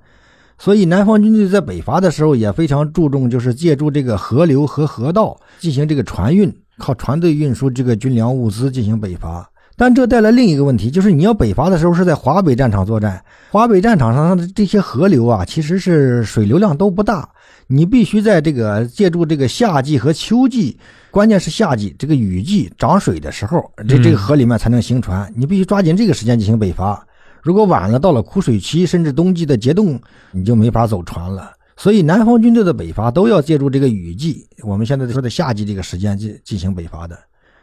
[0.58, 9.48] 所以南方军队在北伐的时候也非常注重，就是借助这个河流和河道进行这个船运，靠船队运输这个军粮物资进行北伐。
[9.76, 17.28] 但这带来另一个问题，就是你要北伐的时候是在华北战场作战，华北战场上的这些河流啊，其实是水流量都不大，
[17.70, 20.78] 你必须在这个借助这个夏季和秋季，
[21.10, 27.06] 关键是夏季这个雨季涨水的时候，这这个河里面才能行船，你必须抓紧这个时间进行北伐。
[27.42, 30.00] 如果晚了，到了枯水期，甚至冬季的结冻，
[30.32, 31.52] 你就没法走船了。
[31.76, 37.18] 所以南方军队的北伐都要借助这个雨季，我们现在说的夏季这个时间进进行北伐的。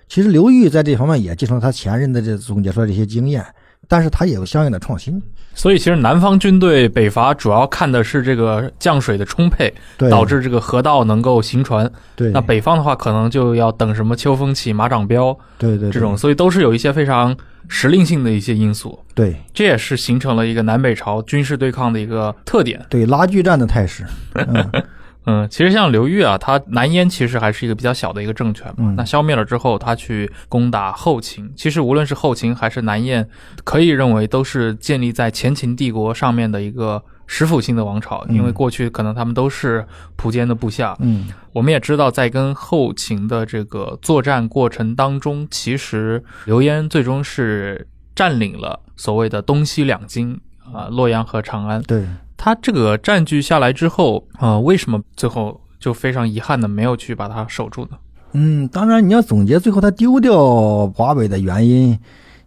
[0.07, 3.43] 其实刘裕在这方面也继承了他前任的这总结出来这些经验，
[3.87, 5.21] 但是它也有相应的创新。
[5.53, 9.73] 所以，其实南方军队北伐主要看的是这个降水的充沛，
[10.09, 11.89] 导致这个河道能够行船。
[12.13, 17.33] 对那北方的话，可能就要等什么秋风起、马长彪对对这种，所以都是有一些非常
[17.69, 18.99] 时令性的一些因素。
[19.13, 22.85] 对这也是形成了一个南北朝军事对抗的一个特点。
[22.89, 24.05] 对拉锯战的态势。
[24.33, 24.69] 嗯
[25.25, 28.75] 嗯，其实像刘裕啊，他南燕其实还是一个比较小的一个政权嘛。
[28.77, 31.51] 嗯那消灭了之后，他去攻打后秦。
[31.55, 33.27] 其实无论是后秦还是南燕，
[33.63, 39.85] 可以认为都是建立在前秦帝国上面的一个实辅性的王朝，嗯因为过去可能他们都是
[40.17, 40.95] 苻坚的部下。
[40.99, 50.39] 嗯我们也知道，在跟后秦的这个作战过程当中，其实刘焉最终是占领了所谓的东西两京
[50.73, 51.81] 啊、洛阳和长安。
[51.83, 52.05] 对，
[52.45, 57.97] 他这个占据下来之后，呃，为什么最后就非常遗憾的没有去把它守住呢？
[58.33, 61.97] 嗯，当然你要总结最后他丢掉华北的原因，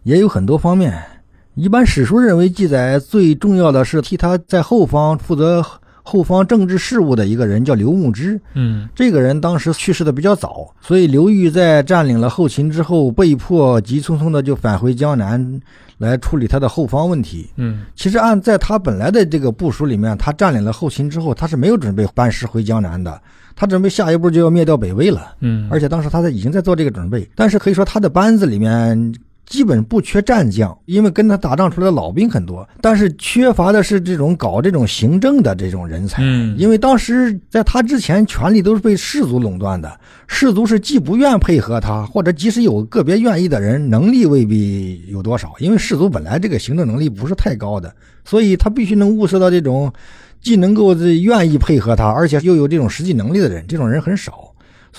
[0.03, 0.97] 也有很多方面。
[1.55, 5.61] 一般史书认为记载最重要的是替他在后方负责
[6.01, 8.39] 后方政治事务的一个人叫刘牧之。
[8.53, 15.59] 嗯这个人当时去世的比较早，所以刘裕在占领了后秦之后，被迫急匆匆的就返回江南
[15.99, 17.51] 来处理他的后方问题。
[17.57, 23.21] 嗯其实按在他本来的这个部署里面，他占领了后勤之后，他是没有准备班师回江南的，
[23.55, 25.35] 他准备下一步就要灭掉北魏了。
[25.41, 29.13] 嗯，而且当时他在已经在做这个准备，但是可以说他的班子里面
[29.49, 36.21] 基本不缺战将，因为跟他打仗出来的老兵很多，但是缺乏的是这种搞这种行政的这种人才。
[36.21, 47.91] 嗯因为当时在他之前，权力都是被士族垄断的，士族是既不愿配合他，或者即使有个别愿意的人，能力未必有多少，因为士族本来这个行政能力不是太高的，
[48.23, 49.91] 所以他必须能物色到这种
[50.41, 54.48] 既能够这愿意配合他，而且又有这种实际能力的人，这种人很少。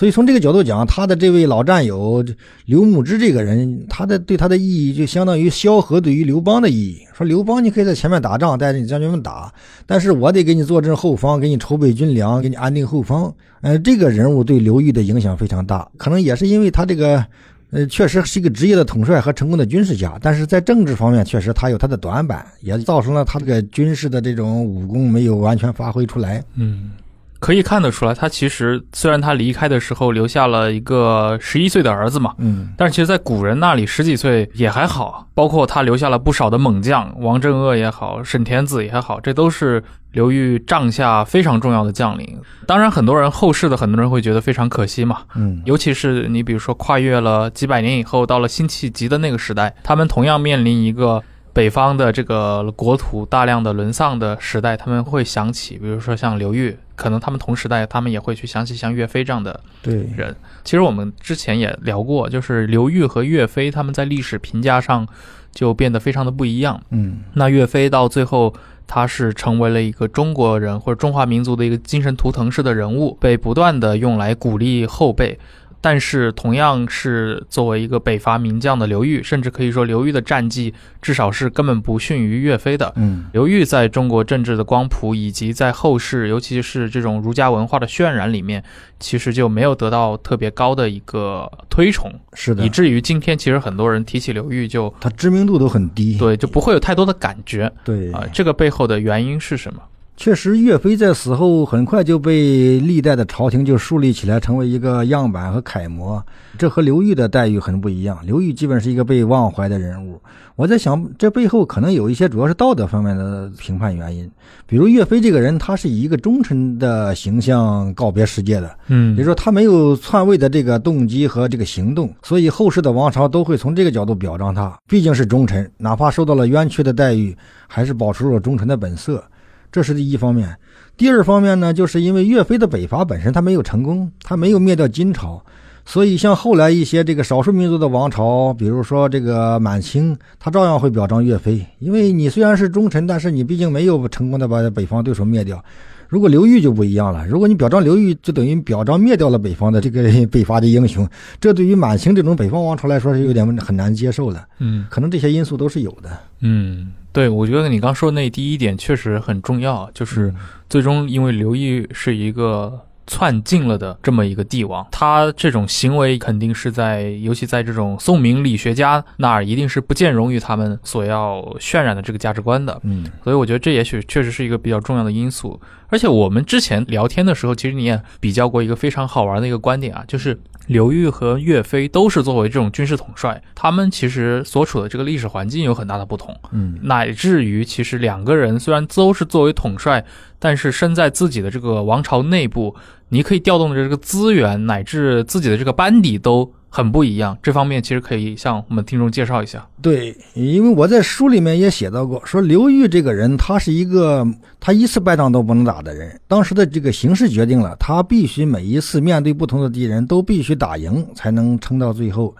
[0.01, 2.25] 所以从这个角度讲，他的这位老战友
[2.65, 6.97] 刘牧之这个人，他的对他的意义就相当于萧何对于刘邦的意义。
[7.13, 9.53] 说刘邦你可以在前面打仗，带着你将军们打，
[9.85, 13.31] 但是我得给你坐镇后方，给你筹备军粮，给你安定后方。
[13.61, 17.23] 呃，这个人物对刘裕的影响非常大，可能也是因为他这个。
[17.69, 26.43] 呃，确实是一个职业的统帅和成功的军事家，但是在政治方面，确实他有他的短板，也造成了他这个军事的这种武功没有完全发挥出来。
[26.55, 26.91] 嗯，
[27.41, 35.27] 可以看得出来，他其实虽然他离开的时候留下了一个十一岁的儿子嘛，嗯，但是其实，在古人那里，十几岁也还好。
[35.33, 42.37] 包括他留下了不少的猛将，王镇恶也好，沈田子也好，这都是刘裕帐下非常重要的将领。
[42.67, 51.23] 当然，很多人后世的很多人会觉得非常可惜嘛，嗯，尤其是你比如说跨越了几百年以后，到了辛弃疾的那个时代，他们同样面临一个
[51.53, 60.35] 北方的这个国土大量的沦丧的时代，他们会想起，比如说像刘裕，可能他们同时代，他们也会去想起像岳飞这样的对，人。
[60.63, 65.05] 其实我们之前也聊过，就是刘裕和岳飞他们在历史评价上
[65.51, 66.81] 就变得非常的不一样。
[66.91, 68.53] 嗯，那岳飞到最后，
[68.87, 75.37] 他是成为了一个中国人或者中华民族的一个精神图腾式的人物，被不断的用来鼓励后辈。
[75.83, 82.93] 但是，同样是作为一个北伐名将的刘裕，甚至可以说刘裕的战绩至少是根本不逊于岳飞的。
[82.95, 88.63] 嗯，刘裕在中国政治的光谱，以及在后世，尤其是这种儒家文化的渲染里面，
[88.99, 96.15] 其实就没有得到特别高的一个推崇，是的以，至于今天其实很多人提起刘裕就他知名度都很低。
[96.17, 99.81] 对就不会有太多的感觉对啊、这个背后的原因是什么？
[100.17, 106.23] 确实，岳飞在死后很快就被历代的朝廷就树立起来，成为一个样板和楷模。
[106.59, 108.19] 这和刘裕的待遇很不一样。
[108.23, 110.21] 刘裕基本是一个被忘怀的人物。
[110.55, 114.29] 我在想，这背后可能有一些主要是道德方面的评判原因。
[114.67, 124.77] 比如岳飞这个人，他是以一个忠臣的形象告别世界的，嗯也就是说他没有篡位的这个动机和这个行动，所以后世的王朝都会从这个角度表彰他。
[124.87, 127.35] 毕竟是忠臣，哪怕受到了冤屈的待遇，
[127.67, 129.23] 还是保持了忠臣的本色。
[129.71, 130.55] 这是第一方面。
[130.97, 135.41] 第二方面呢，就是因为岳飞的北伐本身他没有成功，他没有灭掉金朝，
[135.85, 145.63] 所以像后来一些这个少数民族的王朝，比如说这个满清，他照样会表彰岳飞，因为你虽然是忠臣，但是你毕竟没有成功的把北方对手灭掉。
[146.07, 151.07] 如果刘裕就不一样了，如果你表彰刘裕，就等于表彰灭掉了北方的这个 北伐的英雄，
[151.39, 154.45] 这对于满清这种北方王朝来说是有点很难接受的。
[154.59, 156.09] 嗯可能这些因素都是有的。
[156.41, 160.33] 嗯，对，我觉得你刚说的那第一点确实很重要，就是
[160.69, 172.79] 最终因为刘毅是一个窜进了的这么一个帝王，他这种行为肯定是在，尤其在这种宋明理学家那儿，一定是不见容于他们所要渲染的这个价值观的。
[172.83, 175.59] 嗯所以我觉得这也许确实是一个比较重要的因素。
[175.91, 186.35] 而且我们之前聊天的时候，其实你也比较过一个非常好玩的一个观点啊，就是刘裕和岳飞都是作为这种军事统帅，他们其实所处的这个历史环境有很大的不同。
[186.51, 190.03] 嗯乃至于其实两个人虽然都是作为统帅，
[190.39, 192.73] 但是身在自己的这个王朝内部，
[193.09, 197.37] 你可以调动的这个资源乃至自己的这个班底都很不一样。
[197.43, 199.67] 这方面其实可以向我们听众介绍一下。
[199.81, 204.25] 对，因为我在书里面也写到过，说刘裕这个人，他是一个
[204.59, 206.17] 他一次败仗都不能打的人。
[206.27, 212.33] 当时的这个形势决定了，他必须每一次面对不同的敌人都必须打赢，才能撑到最后。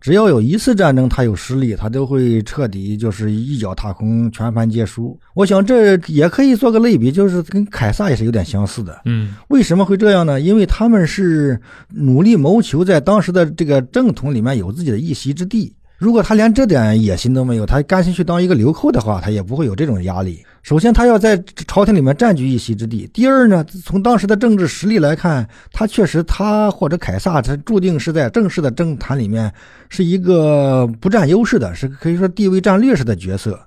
[0.00, 5.18] 只要有一次战争他有失利，他都会彻底就是一脚踏空，全盘皆输。
[5.34, 9.02] 我想这也可以做个类比，就是跟凯撒也是有点相似的。
[9.04, 10.40] 嗯为什么会这样呢？
[10.40, 15.72] 因为他们是努力谋求在当时的这个正统里面有自己的一席之地。
[15.98, 20.44] 如果他连这点野心都没有，他甘心去当一个流寇的话，他也不会有这种压力。
[20.62, 29.50] 首先，他要在朝廷里面占据一席之地；第二呢，从当时的政治实力来看，他确实他或者凯撒，他注定是在正式的政坛里面
[29.88, 33.58] 是一个不占优势的，是可以说地位占劣势的角色。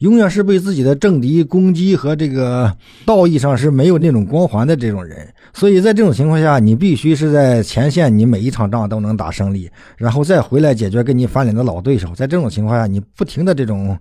[0.00, 2.70] 永远是被自己的政敌攻击和这个
[3.04, 12.14] 道义上是没有那种光环的这种人，所以在这种情况下，你必须是在前线，你每一场仗都能打胜利，然后再回来解决跟你翻脸的老对手。
[12.14, 13.98] 在这种情况下，你不停的这种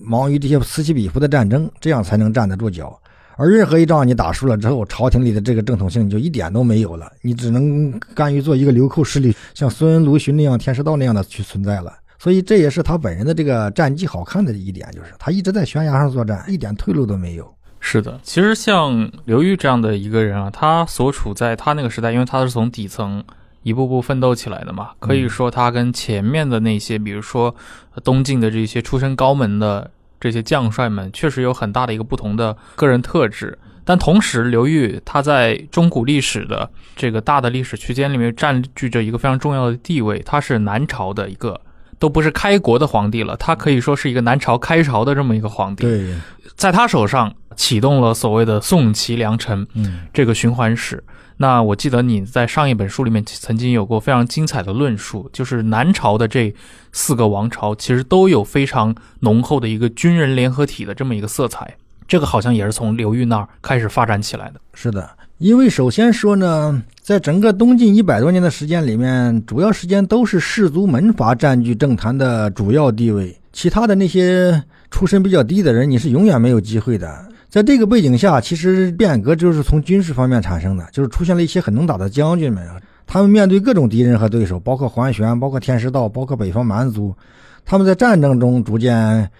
[0.00, 2.98] 忙于这些此起彼伏的战争，这样才能站得住脚。
[3.38, 11.92] 而任何一仗你打输了之后，朝廷里的这个正统性就一点都没有了，你只能甘于做一个流寇势力，像孙卢循那样、天师道那样的去存在了。
[12.18, 17.52] 所以这也是他本人的这个战绩好看的一点，就是他一直在悬崖上作战，一点退路都没有。
[17.78, 23.22] 是的，其实像刘裕这样的一个人啊，他所处在他那个时代，因为他是从底层
[23.62, 27.54] 一步步奋斗起来的嘛，可以说他跟前面的那些，比如说
[27.94, 29.88] 呃东晋的这些出身高门的
[30.18, 33.56] 这些将帅们，确实有很大的一个不同的个人特质。
[33.84, 41.60] 但同时，刘裕他在中古历史的这个大的历史区间里面占据着一个非常重要的地位，他是南朝的一个。
[41.98, 45.84] 都不是开国的皇帝了，他可以说是一个南朝开朝的这么一个皇帝。
[45.84, 46.14] 对，
[46.56, 51.02] 在他手上启动了所谓的宋齐梁陈嗯这个循环史。
[51.38, 56.54] 那我记得你在上一本书里面曾经有过非常精彩的论述，就是南朝的这
[56.92, 61.76] 四个王朝其实都有非常浓厚的一个军人联合体的这么一个色彩。
[62.08, 64.60] 这个好像也是从刘裕那儿开始发展起来的。
[64.72, 77.22] 是的，因为首先说呢，在整个东晋一百多年的时间里面，主要时间都是士族门阀占据政坛的主要地位，其他的那些出身比较低的人，你是永远没有机会的。
[77.50, 82.66] 在这个背景下，其实变革就是从军事方面产生的，就是出现了一些很能打的将军们，
[83.06, 87.14] 他们面对各种敌人和对手，包括桓玄、包括天师道、包括北方蛮族，
[87.62, 89.30] 他们在战争中逐渐。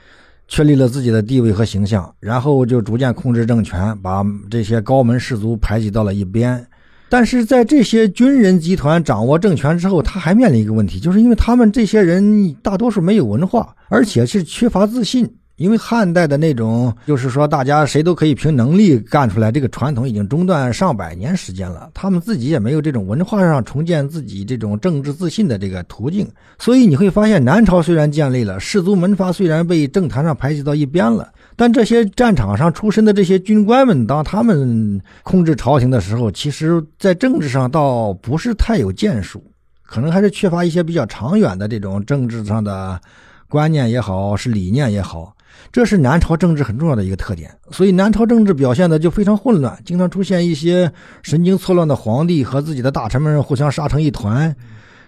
[0.48, 6.66] 确立了自己的地位和形象，然后就逐渐控制政权，把这些高门士族排挤到了一边。
[7.08, 15.32] 但是在这些军人集团掌握政权之后，他还面临一个问题，就是因为他们这些人大多数没有文化，而且是缺乏自信。
[15.56, 21.90] 因为汉代的那种，就是说大家谁都可以凭能力干出来，这个传统已经中断上百年时间了。
[21.94, 26.28] 他们自己也没有这种文化上重建自己这种政治自信的这个途径。
[26.58, 39.42] 所以你会发现，南朝虽然建立了，士族门阀虽然被政坛上排挤到一边了，但这些战场上出身的这些军官们，当他们控制朝廷的时候，其实在政治上倒不是太有建树，
[39.82, 43.00] 可能还是缺乏一些比较长远的这种政治上的
[43.48, 45.32] 观念也好，是理念也好。
[45.72, 50.90] 这是南朝政治很重要的一个特点，所以南朝政治表现的就非常混乱，经常出现一些
[51.22, 54.54] 神经错乱的皇帝和自己的大臣们互相杀成一团，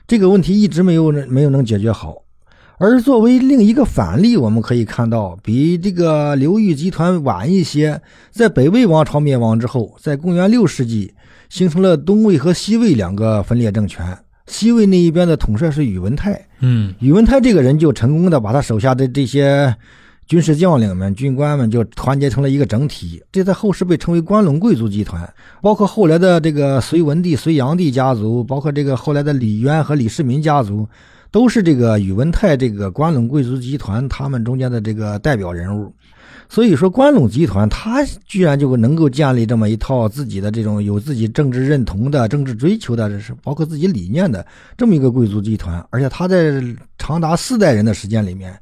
[0.07, 2.17] 这个问题一直没有没有能解决好。
[2.81, 11.13] 而作为另一个反例，我们可以看到，比这个刘裕集团晚一些，在北魏王朝灭亡之后，在公元六世纪
[11.49, 14.17] 形成了东魏和西魏两个分裂政权。
[14.47, 19.75] 西魏那一边的统帅是宇文泰，嗯宇文泰这个人就成功的把他手下的这些
[20.29, 25.27] 军事将领们、军官们就团结成了一个整体，这在后世被称为关陇贵族集团。
[25.63, 30.87] 包括后来的这个隋文帝、隋炀帝家族，包括这个后来的李渊和李世民家族，
[31.31, 35.91] 都是这个宇文泰这个关陇贵族集团他们中间的这个代表人物。
[36.51, 46.63] 所以说，关陇集团他居然就能够建立这么一套自己的这种有自己政治认同的、政治追求的，这是包括自己理念的这么一个贵族集团，而且他在
[46.99, 48.59] 长达四代人的时间里面，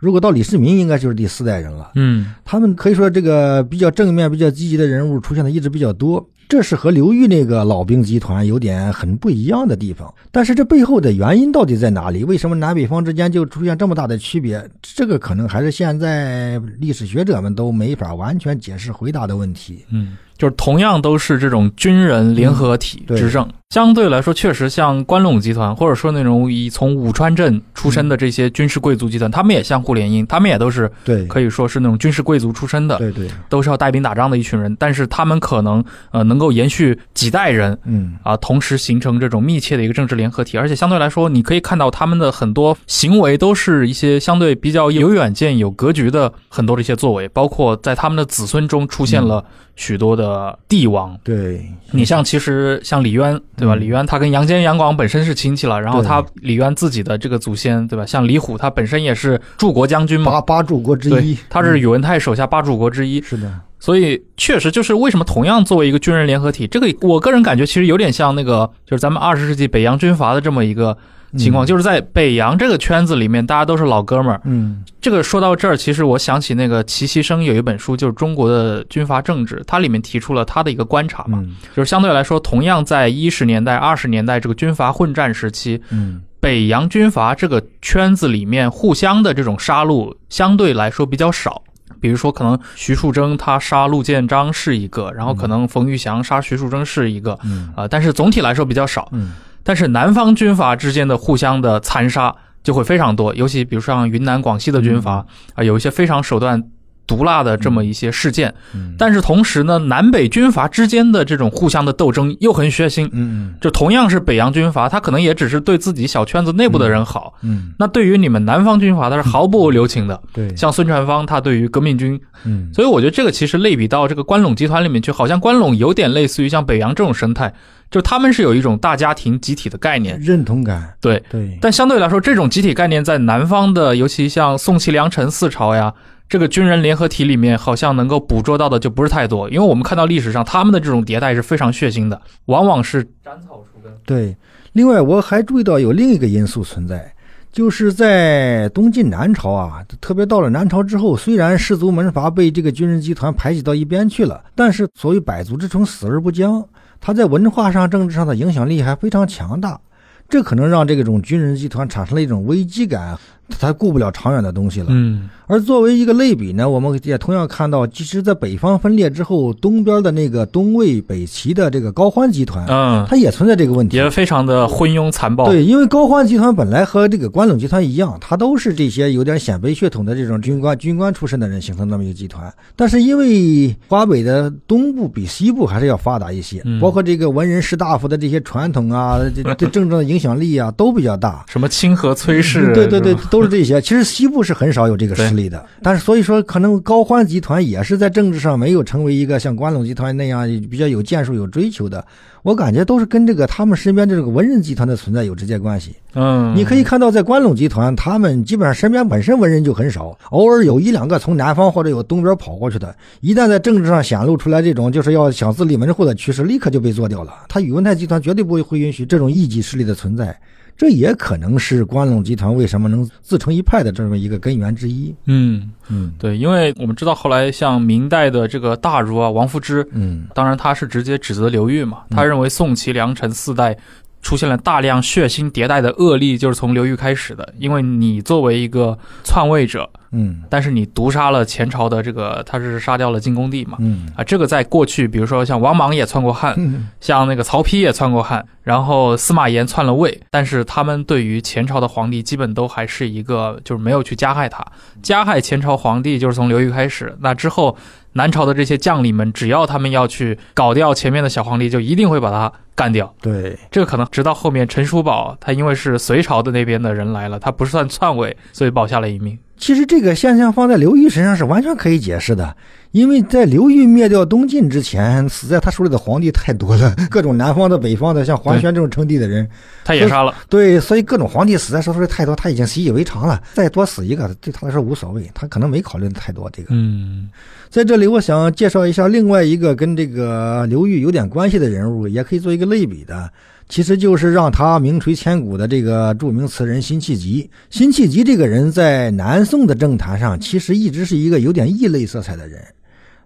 [0.00, 1.92] 如果到李世民，应该就是第四代人了。
[1.94, 10.12] 嗯他们可以说这个比较正面、比较积极的人物出现的一直比较多，这是和刘裕那个老兵集团有点很不一样的地方。
[10.32, 12.24] 但是这背后的原因到底在哪里？
[12.24, 14.68] 为什么南北方之间就出现这么大的区别？
[14.82, 19.84] 这个可能还是现在历史学者们都没法完全解释回答的问题。
[19.90, 37.78] 嗯，就是同样都是这种军人联合体嗯对执政，相对来说，确实像关陇集团，或者说那种以从武川镇出身的这些军事贵族集团，他们也相互联姻，他们也都是对，可以说是那种军事贵族出身的，对对，都是要带兵打仗的一群人，但是他们可能呃能够延续几代人。
[37.84, 38.14] 嗯。
[38.22, 49.42] 啊，同时形成这种密切的一个政治联合体，而且相对来说，你可以看到他们的很多行为都是一些相对比较有远见、有格局的很多的一些作为，包括在他们的子孙中出现了
[49.74, 50.29] 许多的
[50.68, 51.18] 帝王。
[51.22, 53.74] 对，你像其实像李渊，对吧？
[53.74, 53.80] 嗯。
[53.80, 58.04] 李渊他跟杨坚、杨广本身是亲戚了，然后他李渊自己的这个祖先，对吧？
[58.04, 70.96] 像李虎，他本身也是柱国将军嘛，八八柱国之一，，他是宇文泰手下八柱国之一，是的，所以确实就是为什么同样作为一个军人联合体，这个我个人感觉其实有点像那个就是咱们二十世纪北洋军阀的这么一个
[71.36, 71.66] 情况，嗯。
[71.66, 74.40] 就是在北洋这个圈子里面，大家都是老哥们儿。
[74.44, 74.84] 嗯。
[75.00, 81.56] 这个说到这儿，其实我想起那个齐习生有一本书，就是《中国的军阀政治》，它里面提出了他的一个观察嘛，嗯。
[81.74, 86.22] 就是相对来说，同样在一十年代、二十年代这个军阀混战时期，嗯。
[86.40, 91.62] 北洋军阀这个圈子里面互相的这种杀戮相对来说比较少。
[92.00, 97.70] 比如说，可能徐树铮他杀陆建章是一个，然后可能冯玉祥杀徐树铮是一个，嗯。
[97.76, 99.08] 啊、但是总体来说比较少。
[99.12, 99.32] 嗯
[99.62, 106.62] 但是南方军阀之间的互相的残杀就会非常多，尤其比如说像云南、广西的军阀啊、有一些非常手段
[107.10, 108.54] 毒辣的这么一些事件。
[108.72, 113.08] 嗯，但是同时呢，南北军阀之间的这种互相的斗争又很血腥。
[113.12, 117.34] 嗯就同样是北洋军阀，他可能也只是对自己小圈子内部的人好。
[117.42, 120.20] 嗯那对于你们南方军阀，他是毫不留情的。
[120.32, 127.52] 对，像孙传芳，他对于革命军，嗯所以我觉得这个其实类比到这个关陇集团里面去，好像关陇有点类似于像北洋这种生态，
[127.90, 130.18] 就他们是有一种大家庭集体的概念。
[130.20, 135.92] 认同感，对，对，但相对来说，这种集体概念在南方的，尤其像宋齐梁陈四朝呀，
[136.30, 139.50] 这个军人联合体里面，好像能够捕捉到的就不是太多。
[139.50, 143.92] 因为我们看到历史上他们的这种迭代是非常血腥的，往往是斩草除根。
[144.06, 144.36] 对，
[144.72, 147.12] 另外我还注意到有另一个因素存在，
[147.50, 156.64] 就是在东晋南朝啊，特别到了南朝之后，虽然士族门阀被这个军人集团排挤到一边去了，但是所谓百足之虫，死而不僵，
[157.00, 159.80] 它在文化上、政治上的影响力还非常强大。
[160.28, 163.18] 这可能让这种军人集团产生了一种危机感，
[163.58, 164.86] 它顾不了长远的东西了。
[164.90, 173.96] 嗯而作为一个类比呢，我们也同样看到，其实，在北方分裂之后，东边的那个东魏、北齐的这个高欢集团，嗯，它也存在这个问题。
[173.96, 182.48] 也非常的昏庸残暴。，对，因为高欢集团本来和这个关陇集团一样，它都是这些有点鲜卑血统的这种军官、军官出身的人形成那么一个集团。
[182.76, 191.44] 但是因为华北的东部比西部还是要发达一些，嗯包括这个文人士大夫的这些传统啊，这 这政治的影响力啊都比较大。
[191.48, 193.80] 什么清河崔氏，对对对是吧，都是这些。
[193.82, 202.04] 其实西部是很少有这个实力的，但是所以说，可能高欢集团也是在政治上没有成为一个像关陇集团那样比较有建树、有追求的。
[202.42, 205.94] 我感觉都是跟这个他们身边这个文人集团的存在有直接关系。
[206.14, 212.96] 嗯，你可以看到，在关陇集团，他们基本上身边本身文人就很少，偶尔有一两个从南方或者有东边跑过去的。
[213.20, 217.32] 一旦在政治上显露出来这种就是要想自立门户的趋势，立刻就被做掉了。
[217.46, 220.34] 他宇文泰集团绝对不会会允许这种异己势力的存在，
[220.80, 225.14] 这也可能是关陇集团为什么能自成一派的这么一个根源之一。
[225.26, 226.10] 嗯，嗯。
[226.18, 230.26] 对，因为我们知道后来像明代的这个大儒啊，王夫之，嗯。
[230.34, 233.76] 当然他是直接指责刘裕嘛，他认为宋齐梁陈四代
[234.22, 237.54] 出现了大量血腥迭代的恶例，就是从刘裕开始的。
[237.58, 243.76] 因为你作为一个篡位者，嗯但是你毒杀了前朝的这个，他是杀掉了晋恭帝嘛。
[243.80, 254.64] 嗯啊，这个在过去，比如说像王莽也篡过汉，嗯像那个曹丕也篡过汉，然后司马炎篡了魏，但是他们对于前朝的皇帝基本都还是一个就是没有去加害他，
[255.02, 257.76] 加害前朝皇帝就是从刘裕开始，那之后
[258.12, 263.14] 南朝的这些将领们，只要他们要去搞掉前面的小皇帝，就一定会把他干掉。
[263.20, 269.38] 对，这个可能直到后面陈叔宝，他因为是隋朝的那边的人来了，他不是算篡位，所以保下了一命。
[269.60, 272.56] 其实这个现象放在刘裕身上是完全可以解释的，
[272.92, 279.46] 因为在刘裕灭掉东晋之前，死在他手里的皇帝太多了， 各种南方的、北方的，像桓玄这种称帝的人，
[279.84, 280.34] 他也杀了。
[280.48, 286.48] 对，所以各种皇帝死在手里太多，他已经习以为常了，再多死一个对他来说无所谓，他可能没考虑的太多。
[286.50, 287.28] 这个，嗯，
[287.68, 293.30] 在这里我想介绍一下另外一个跟这个刘裕有点关系的人物，也可以做一个类比的。
[293.70, 297.48] 其实就是让他名垂千古的这个著名词人辛弃疾。
[297.70, 302.60] 辛弃疾这个人在南宋的政坛上，其实一直是一个有点异类色彩的人，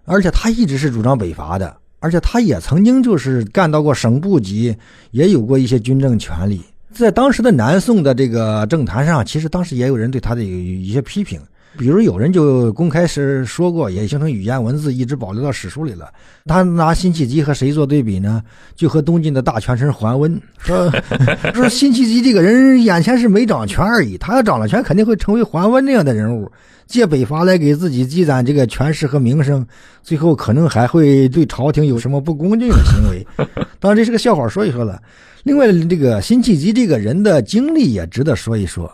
[0.03, 4.75] 而且他一直是主张北伐的，而且他也曾经就是干到过省部级，
[5.09, 6.61] 也有过一些军政权力。
[6.93, 11.41] 在当时的南宋的这个政坛上，其实当时也有人对他的有一些批评。
[11.77, 16.11] 比如有人就公开是说过，也形成语言文字，一直保留到史书里了。
[16.45, 18.41] 他拿辛弃疾和谁做对比呢？
[18.75, 20.91] 就和东晋的大权臣桓温说
[21.53, 26.51] 说辛弃疾这个人眼前是没掌权而已，他要掌了权，肯定会成为桓温那样的人物，
[26.87, 29.65] 借北伐来给自己积攒这个权势和名声，
[30.01, 33.25] 最后可能还会对朝廷有什么不恭敬的行为。
[33.79, 35.01] 当然这是个笑话，说一说了。
[35.43, 38.91] 另外，这个辛弃疾这个人的经历也值得说一说。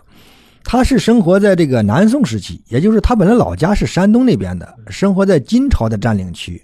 [0.64, 6.62] 他是生活在这个南宋时期，也就是他本来老家是山东那边的，生活在金朝的占领区。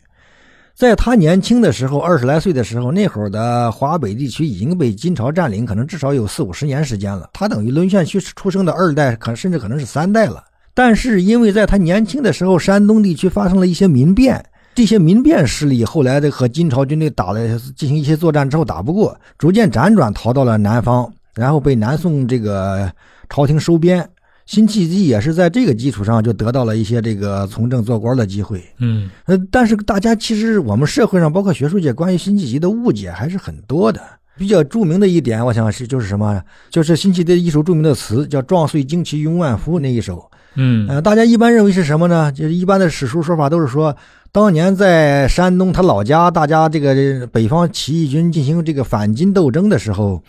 [0.73, 7.31] 在他年轻的时候，二十来岁的时候，那会儿的华北地区已经被金朝占领，可能至少有四五十年时间了。
[7.33, 10.43] 他等于沦陷区出生的二代，可甚至可能是三代了。
[10.75, 14.41] 但是因为在他年轻的时候，山东地区发生了一些民变，
[14.75, 22.89] 这些民变势力后来的和金朝军队打了进行一些作战之后打不过，逐渐辗转逃到了南方，然后被南宋这个。
[23.29, 24.09] 朝廷收编，
[24.45, 28.63] 辛弃疾也是在这个基础上就得到了一些这个从政做官的机会。
[28.79, 34.01] 嗯，呃，但是大家其实我们社会上包括学术界关于辛弃疾的误解还是很多的。
[34.37, 40.29] 比较著名的一点，我想是就是什么，就是辛弃疾的一首著名的词叫“壮岁旌旗拥万夫”那一首。
[40.53, 42.31] 嗯，呃，大家一般认为是什么呢？
[42.31, 43.97] 就是一般的史书说法都是说，
[44.31, 50.21] 当年在山东他老家，大家这个北方起义军进行这个反金斗争的时候。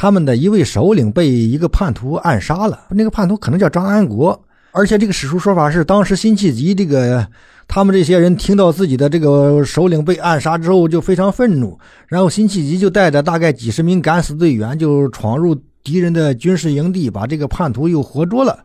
[0.00, 4.40] 他们的一位首领被一个叛徒暗杀了，那个叛徒可能叫张安国，
[4.70, 7.26] 而且这个史书说法是，当时辛弃疾这个
[7.66, 11.76] 他们这些人听到自己的这个首领被暗杀之后就非常愤怒，
[12.06, 18.56] 然后辛弃疾就带着大概几十名敢死队员就闯入敌人的军事营地，把这个叛徒又活捉了，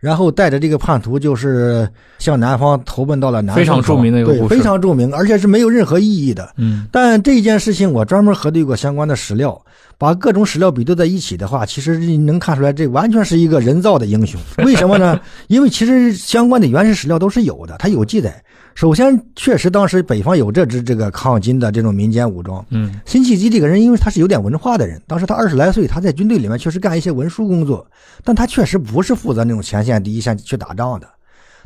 [0.00, 1.86] 然后带着这个叛徒就是
[2.18, 3.56] 向南方投奔到了南方。
[3.56, 6.50] 非常著名的一个故事，非常著名，而且是没有任何意义的。
[6.56, 9.60] 嗯，但这件事情我专门核对过相关的史料。
[9.98, 14.40] 把各种史料比对在一起的话，其实能看出来，这完全是一个人造的英雄。
[14.64, 15.20] 为什么呢？
[15.48, 18.40] 因为其实相关的原始史料都是有的，它有记载。
[18.76, 22.64] 首先，确实当时北方有这支这个抗金的这种民间武装。
[22.70, 27.84] 嗯，辛弃疾这个人，因为他是有点文化的人，当时他二十来岁，他在军队里面确实干一些文书工作，
[28.22, 31.08] 但他确实不是负责那种前线第一线去打仗的。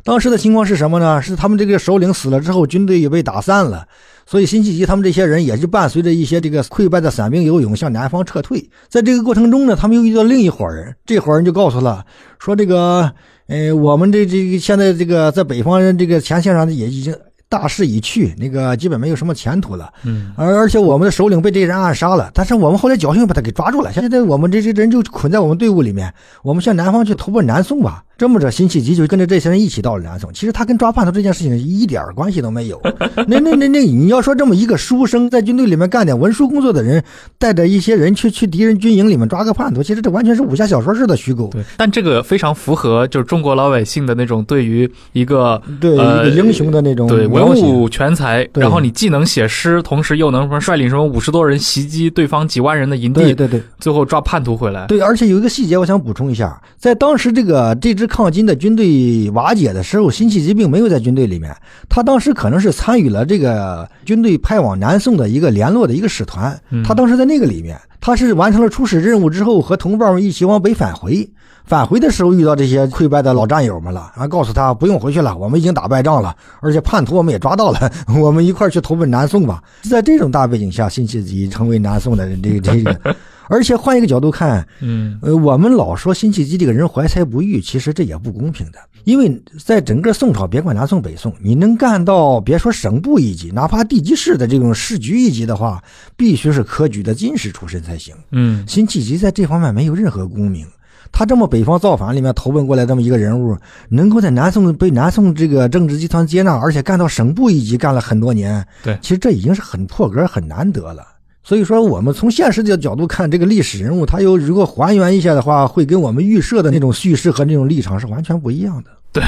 [0.03, 1.21] 当时的情况是什么呢？
[1.21, 3.87] 是他们这个首领死了之后，军队也被打散了。
[4.25, 12.05] 所以辛弃疾他们这些人也就伴随着一些这个溃败的散兵游勇向南方撤退，在这个过程中呢，他们又遇到另一伙人，这伙人就告诉了
[12.39, 13.11] 说这个，
[13.47, 17.15] 呃，我们这这个现在这个在北方人这个前线上也已经。
[17.49, 19.93] 大势已去，那个基本没有什么前途了。
[20.05, 23.93] 嗯，而而且我们的首领被这些人暗杀了，但是我们后来侥幸把他给抓住了。
[23.93, 26.11] 现在我们这些人就捆在我们队伍里面，
[26.41, 28.03] 我们向南方去投奔南宋吧。
[28.17, 30.31] 这么着，辛弃疾就跟着这些人一起到了南宋。
[30.31, 32.79] 其实他跟抓叛徒这件事情一点关系都没有。
[33.27, 37.03] 那那那那，你要说这么一个书生在军队里面干点文书工作的人，
[37.37, 41.47] 带着一些人去去敌人军营里面抓个叛徒，其实这完全是武侠小说式的虚构。
[41.47, 54.85] 对，但这个非常符合就是中国老百姓的那种对于一个对一个英雄的那种对文武全才，然后你既能写诗，同时又能什么率领什么五十多人袭击对方几万人的营地，对对对，最后抓叛徒回来。
[54.87, 59.29] 对，而且有一个细节我想补充一下，在当时这个这支抗金的军队。
[59.31, 61.55] 瓦解的时候，辛弃疾并没有在军队里面，
[61.89, 71.29] 他当时可能是参与了这个军队派往南宋的一个联络的一个使团，他当时在那个里面，他是完成了出使任务之后，和同伴们一起往北返回，
[71.65, 79.63] 返回的时候遇到这些溃败的老战友们了，然后告诉他不用回去了，我们已经打败仗了，而且叛徒我们也抓到了， 我们一块去投奔南宋吧。
[79.81, 83.15] 在这种大背景下，辛弃疾成为南宋的这个这个。
[83.49, 88.79] 而且换一个角度看，嗯，呃，我们老说辛弃疾这个人怀才不遇，其实这也不公平的。
[89.03, 95.83] 因为在整个宋朝，别管南宋北宋，你能干到别说省部一级，哪怕地级市的这种市局一级的话，
[96.15, 98.15] 必须是科举的进士出身才行。
[98.31, 100.65] 嗯，辛弃疾在这方面没有任何功名。
[101.13, 103.55] 他这么北方造反里面投奔过来这么一个人物，
[103.87, 108.65] 能够在南宋被南宋这个政治集团接纳，而且干到省部一级，干了很多年。
[108.83, 111.05] 对，其实这已经是很破格、很难得了。
[111.43, 119.21] 所以说，我们从现实的角度看这个历史人物，他又如果还原一下的话，会跟我们预设的那种叙事和那种立场是完全不一样的。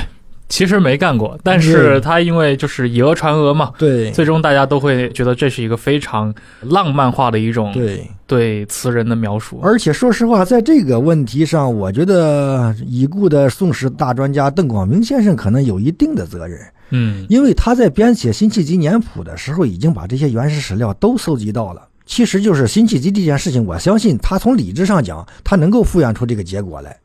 [0.48, 9.60] 其实没干过，但是他因为就是以讹传讹嘛，对最终大家都会觉得这是一个非常浪漫化的一种对，对词人的描述。
[9.64, 16.60] 而且说实话，在这个问题上，我觉得已故的宋史大专家邓广明先生可能有一定的责任，
[16.92, 21.82] 嗯因为他在编写《辛弃疾年谱》的时候，已经把这些原始史料都搜集到了。
[22.06, 26.96] 其实就是辛弃疾这件事情，我相信他从理智上讲，他能够复原出这个结果来。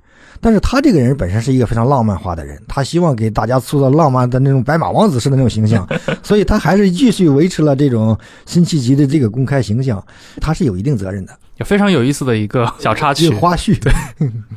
[0.41, 5.87] 但是他这个人本身是一个非常浪漫化的人，他希望给大家塑造浪漫的那种白马王子式的那种形象，
[6.23, 10.03] 所以他还是继续维持了这种辛弃疾的这个公开形象，
[10.41, 11.33] 他是有一定责任的。
[11.59, 13.29] 也非常有意思的一个小插曲。
[13.29, 13.79] 这个，花絮，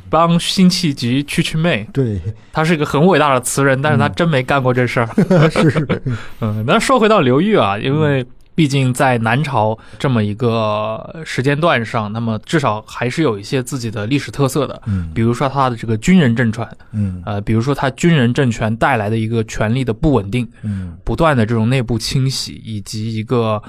[0.08, 1.86] 帮辛弃疾去去魅。
[1.92, 2.18] 对，
[2.50, 5.08] 他是一个很伟大的词人，但是他真没干过这事儿。
[5.52, 5.68] 是。
[5.68, 6.02] 是，
[6.40, 8.24] 嗯，那说回到刘裕啊，因为
[8.54, 23.60] 毕竟在南朝这么一个时间段上，那么至少还是有一些自己的历史特色的，嗯比如说他的这个军人政权，嗯呃，比如说他军人政权带来的一个权力的不稳定，嗯不断的这种内部清洗，以及一个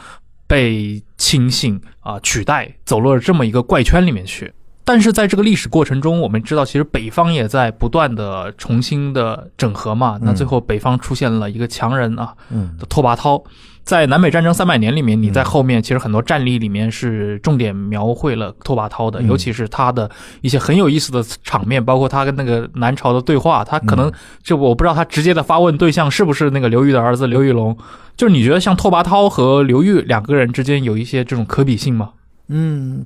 [0.45, 4.53] 被亲信啊、取代，走落了这么一个怪圈里面去。
[4.87, 10.19] 但是在这个历史过程中，我们知道，其实北方也在不断的重新的整合嘛。
[10.21, 13.43] 那最后北方出现了一个强人啊，嗯拓跋焘。
[13.85, 20.09] 在南北战争三百年里面，你在后面其实很多战例里面是重点描绘了拓跋焘的，嗯尤其是他的
[20.41, 23.63] 一些很有意思的场面，包括他跟那个南朝的对话。
[23.63, 24.11] 他可能
[24.41, 27.77] 就我不知道他直接的发问对象是不是那个刘裕的儿子刘裕龙。
[28.17, 32.09] 就是你觉得像拓跋焘和刘裕两个人之间有一些这种可比性吗？
[32.47, 33.05] 嗯，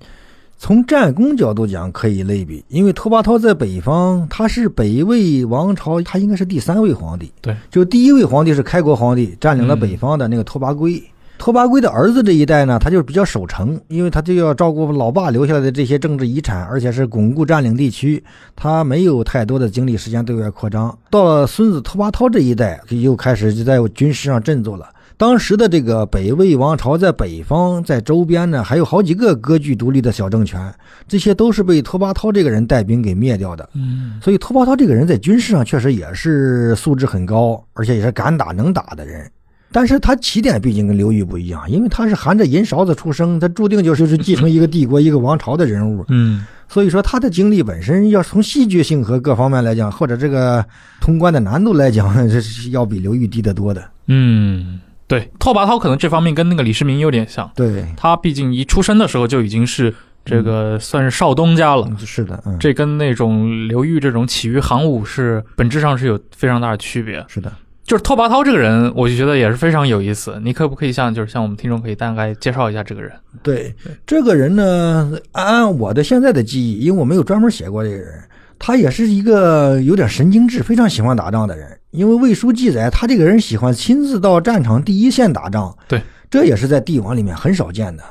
[0.61, 7.31] 从战功角度讲可以类比，因为拓跋焘在北方，他是北魏王朝，他应该是第三位皇帝。
[7.41, 11.01] 对，就第一位皇帝是开国皇帝，占领了北方的那个拓跋圭。
[11.37, 18.21] 拓跋圭的儿子这一代呢，他就是比较守成，因为他就要照顾老爸留下来的这些政治遗产，而且是巩固占领地区，
[18.57, 20.95] 他没有太多的精力时间对外扩张。
[21.09, 24.89] 到了孙子拓跋焘这一代，又开始就在军事上振作了。
[25.19, 30.73] 当时的这个北魏王朝在北方，在周边呢，还有好几个割据独立的小政权，
[31.09, 33.69] 这些都是被拓跋焘这个人带兵给灭掉的。
[33.73, 39.29] 嗯所以拓跋焘这个人在军事上确实也是素质很高，而且也是敢打能打的人。
[39.73, 46.05] 但是他起点毕竟跟刘裕不一样，因为他是含着银勺子出生，他注定就是继承一个帝国、一个王朝的人物。
[46.07, 50.63] 嗯所以说他的经历本身，要从戏剧性和各方面来讲，或者这个
[51.01, 53.83] 通关的难度来讲，这是要比刘裕低得多的。
[54.07, 54.79] 嗯，
[55.09, 57.51] 对，拓跋焘可能这方面跟那个李世民有点像。
[57.55, 59.93] 对，他毕竟一出生的时候就已经是
[60.23, 67.25] 这个算是少东家了，嗯是的，嗯，这跟那种刘裕这种起于行伍是本质上是有非常大的区别。
[67.27, 67.51] 是的。
[67.83, 70.39] 就是拓跋焘这个人，我就觉得也是非常有意思。
[70.43, 73.11] 你可不可以像就是像我们听众可以大概介绍一下这个人？
[73.41, 73.73] 对
[74.05, 78.13] 这个人呢，按我的现在的记忆，因为我没有专门写过这个人，
[78.59, 81.78] 他也是一个有点神经质、非常喜欢打仗的人。
[81.91, 88.03] 因为魏书记载，他这个人喜欢亲自到战场第一线打仗，对，这也是在帝王里面很少见的。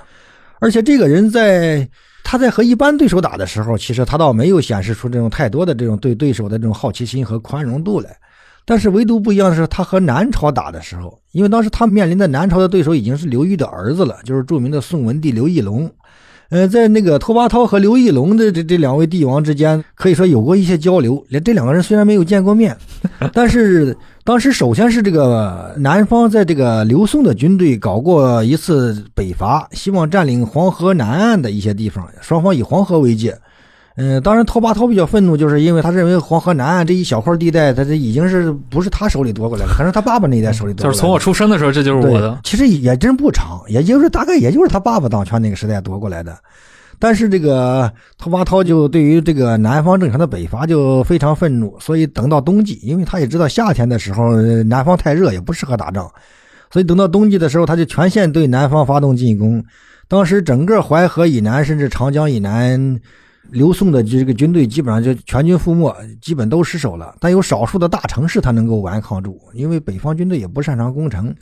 [0.59, 1.89] 而且这个人在
[2.25, 8.17] 他在和一般对手打的时候，其实他倒没有显示出这种太多的这种对对手的这种好奇心和宽容度来。
[8.65, 15.91] 但是唯独不一样的是，他和南朝打的时候，因为当时他面临的南朝的对手已经是刘裕的儿子了，就是著名的宋文帝刘义隆。
[16.51, 21.23] 呃，在那个拓跋焘和刘义隆的这这两位帝王之间，可以说有过一些交流。
[21.29, 22.75] 连这两个人虽然没有见过面，
[23.35, 23.95] 但是
[24.25, 33.39] 当时首先是这个南方在这个刘宋的军队搞过一次北伐，希望占领黄河南岸的一些地方，双方以黄河为界。
[34.01, 40.93] 嗯，当然，拓跋焘比较愤怒，就是因为他认为黄河南岸这一小块地带，他这已经是不是他手里夺过来了，可能是他爸爸那一代手里夺过来的。
[40.93, 42.39] 就是从我出生的时候，这就是我的。
[42.45, 46.39] 其实也真不长，也就是大概也就是他爸爸当权那个时代夺过来的。
[47.01, 56.09] 但是这个拓跋焘就对于这个南方政权的北伐就非常愤怒，所以等到冬季，因为他也知道夏天的时候呃南方太热，也不适合打仗，
[56.73, 59.65] 所以等到冬季的时候，他就全线对南方发动进攻。
[60.09, 62.99] 当时整个淮河以南，甚至长江以南，
[63.51, 67.15] 刘宋的这个军队基本上就全军覆没，基本都失守了。
[67.19, 71.35] 但有少数的大城市他能够顽抗住，因为北方军队也不擅长攻城，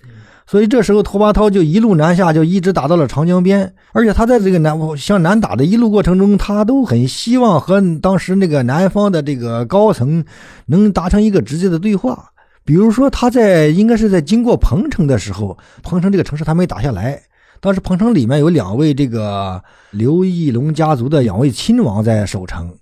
[0.47, 3.75] 所以这时候拓跋焘就一路南下，就一直打到了长江边。
[3.93, 10.25] 而且他在这个南向南打的一路过程中，他都很希望和当时那个南方的这个高层
[10.67, 12.31] 能达成一个直接的对话。
[12.65, 17.23] 比如说，他在应该是在经过彭城的时候，彭城这个城市他没打下来。
[17.61, 22.73] 当时彭城里面有两位这个刘义隆家族的两位亲王在守城，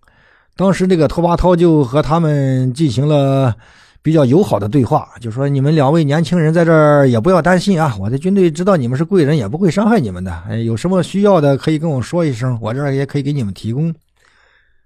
[0.57, 3.55] 当时这个拓跋焘就和他们进行了
[4.03, 10.43] 比较友好的对话，就说你们两位年轻人在这儿也不要担心啊，我的军队知道你们是贵人，也不会伤害你们的。
[10.49, 13.95] 哎，有什么需要的可以跟我说一声，我这儿也可以给你们提供。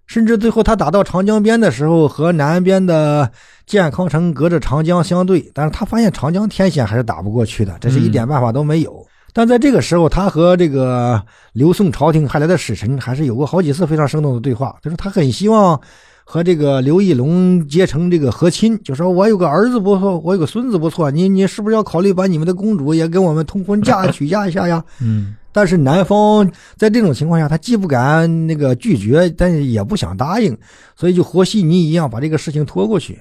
[0.06, 3.30] 甚至最后他打到长江边的时候，和南边的
[3.66, 9.04] 建康城隔着长江相对，但是他发现长江天险还是打不过去的，这是一点办法都没有。
[9.32, 11.22] 但在这个时候，他和这个
[11.52, 15.80] 刘宋朝廷派来的使臣还是有过好几次非常生动的对话，就是他很希望
[16.24, 24.84] 和这个刘义隆结成这个和亲，就说我有个儿子不错，我有个孙子不错，你你是不是要考虑把你们的公主也跟我们通婚嫁娶嫁一下呀？
[25.00, 30.56] 嗯但是南方在这种情况下，他既不敢那个拒绝，但是也不想答应，
[30.94, 33.18] 所以就和稀泥一样把这个事情拖过去。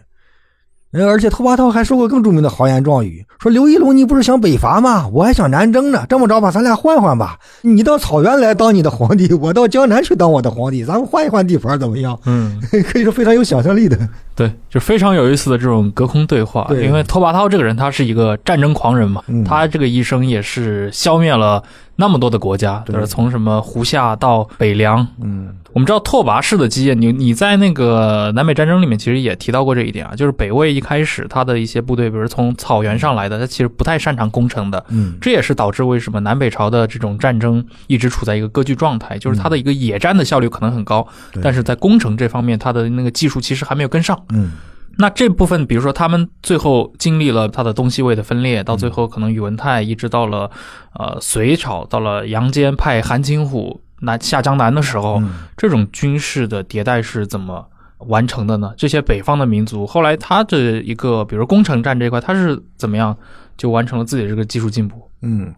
[0.94, 5.08] 呃，而且拓跋焘还说过更著名的豪言壮语，说刘义隆你不是想北伐吗？
[5.12, 6.06] 我还想南征呢。
[6.08, 12.18] 这么着吧，咱俩换换吧，你到草原来当你的皇帝，我到江南去当我的皇帝，咱们换一换地盘怎么样？
[12.26, 12.58] 嗯，
[12.90, 13.98] 可以说非常有想象力的。
[14.34, 16.66] 对，就非常有意思的这种隔空对话。
[16.70, 21.62] 对因为拓跋焘这个人，他是一个战争狂人嘛，嗯他这个一生也是消灭了
[21.98, 25.06] 那么多的国家，对就是从什么胡夏到北凉。
[25.22, 34.84] 嗯我们知道拓跋氏的基业，你你在那个南北战争里面其实也提到过这一点啊，就是北魏一开始他的一些部队，比如从草原上来的，他其实不太擅长攻城的。
[34.90, 44.20] 嗯，这也是导致为什么南北朝的这种战争一直处在一个割据状态，就是它的一个野战的效率可能很高，对但是在攻城这方面，它的那个技术其实还没有跟上。
[44.30, 44.54] 嗯
[45.00, 50.50] 那这部分，比如说他们最后经历了他的东西魏的分裂，到最后可能宇文泰一直到了
[50.94, 57.66] 呃隋朝，到了杨坚派韩擒虎南下江南的时候，嗯这种军事的迭代是怎么
[58.00, 58.74] 完成的呢？
[58.78, 63.16] 这些北方的民族后来他的一个，比如攻城战这一块，他是怎么样
[63.56, 65.10] 就完成了自己的这个技术进步？
[65.22, 65.54] 嗯，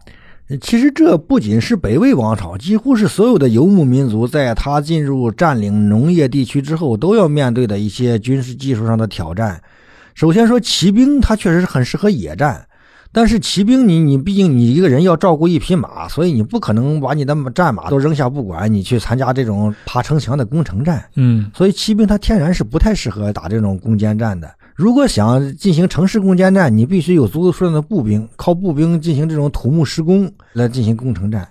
[0.58, 9.62] 其实这不仅是北魏王朝，几乎是所有的游牧民族，在他进入占领农业地区之后，都要面对的一些军事技术上的挑战。
[10.14, 12.66] 首先说骑兵，它确实是很适合野战，
[13.12, 21.04] 但是骑兵你你毕竟你一个人要照顾一匹马，所以你不可能把你的战马都扔下不管，你去参加这种爬城墙的攻城战。
[21.14, 24.50] 嗯所以骑兵它天然是不太适合打这种攻坚战的。
[24.80, 31.46] 如果想进行城市攻坚战，你必须有足够数量的步兵，靠步兵进行这种土木施工来进行攻城战。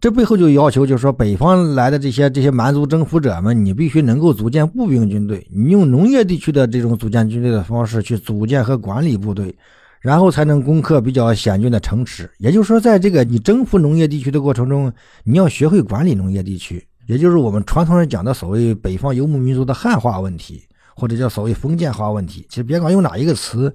[0.00, 9.54] 这背后就要求，就是说北方来的这些这些蛮族征服者们，你必须能够组建步兵军队，你用农业地区的这种组建军队的方式去组建和管理部队，
[10.00, 12.30] 然后才能攻克比较险峻的城池。
[12.38, 14.90] 也就是说，在这个你征服农业地区的过程中，
[15.22, 20.62] 你要学会管理农业地区，也就是我们传统上讲的所谓北方游牧民族的汉化问题，
[20.94, 22.46] 或者叫所谓封建化问题。
[22.48, 23.74] 其实别管用哪一个词，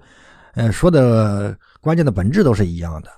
[0.56, 3.10] 呃，说的关键的本质都是一样的。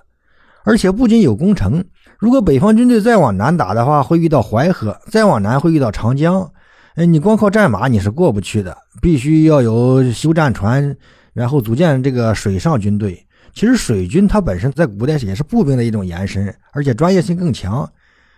[0.64, 1.84] 而且不仅有攻城，
[2.18, 6.48] 如果北方军队再往南打的话，会遇到淮河；再往南会遇到长江。
[6.94, 10.96] 哎，你光靠战马你是过不去的，必须要有修战船，
[11.32, 13.26] 然后组建这个水上军队。
[13.54, 17.90] 其实水军它本身在古代也是步兵的一种延伸，而且专业性更强。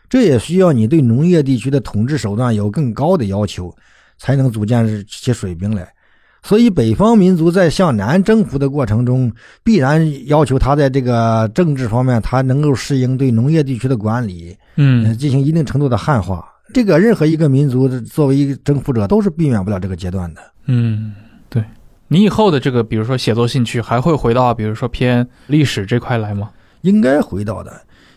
[0.09, 3.75] 这也需要你对农业地区的统治手段有更高的要求，
[4.19, 5.89] 才能组建这些水兵来。
[6.43, 16.47] 所以，北方民族在向南征服的过程中，必然要求他在这个政治方面，他能够适应对农业地区的管理，呃，嗯进行一定程度的汉化。
[16.75, 20.41] 这个任何一个民族作为一个征服者，都是避免不了这个阶段的。
[20.67, 21.15] 嗯，
[21.49, 21.65] 对。
[22.09, 26.51] 你以后的这个，比如说写作兴趣，还会回到比如说偏历史这块来吗？
[26.83, 27.73] 应该回到的，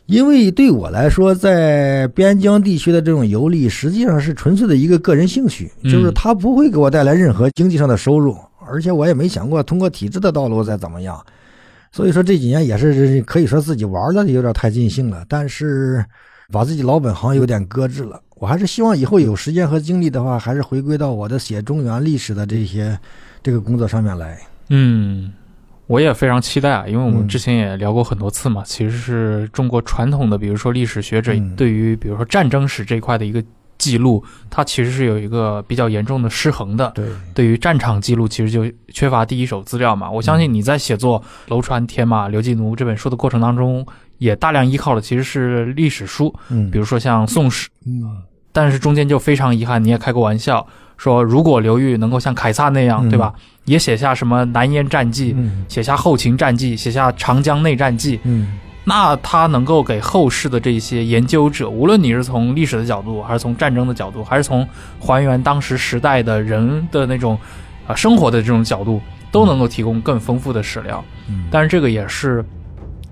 [0.07, 8.35] 因为对我来说，在边疆地区的这种游历，实际上是纯粹的一个个人兴趣，嗯就是它不会给我带来任何经济上的收入，
[8.65, 11.23] 而且我也没想过通过体制的道路再怎么样。
[11.91, 16.03] 所以说这几年也是可以说自己玩的有点太尽兴了，但是
[16.51, 18.21] 把自己老本行有点搁置了。
[18.35, 22.97] 我还是希望以后有时间和精力的话，还是回归到我的写中原历史的这些
[23.41, 24.37] 这个工作上面来。
[24.69, 25.31] 嗯，
[25.87, 27.27] 我也非常期待啊，因为我们嗯。
[27.27, 31.55] 之前也聊过很多次嘛，其实是中国传统的，比如说历史学者嗯。
[31.55, 33.43] 对于比如说战争史这一块的一个
[33.77, 36.91] 记录，它其实是有一个比较严重的失衡的。
[36.95, 40.09] 对，对于战场记录，其实就缺乏第一手资料嘛。
[40.09, 43.85] 我相信你在写作《楼船铁马刘季奴》这本书的过程当中，
[44.17, 48.03] 也大量依靠的其实是历史书，嗯，比如说像《宋史》，嗯
[48.57, 50.65] 但是中间就非常遗憾，你也开过玩笑
[50.97, 53.09] 说，如果刘裕能够像凯撒那样，嗯。
[53.11, 53.31] 对吧，
[53.65, 55.63] 也写下什么南燕战记，嗯。
[55.67, 58.57] 写下后秦战记，写下长江内战记，嗯。
[58.83, 64.67] 那他能够给后世的这些研究者，无论你是从历史的角度，还是从战争的角度，还是从
[64.99, 67.37] 还原当时时代的人的那种
[67.85, 68.99] 啊、生活的这种角度，
[69.31, 71.03] 都能够提供更丰富的史料。
[71.29, 72.43] 嗯，但是这个也是，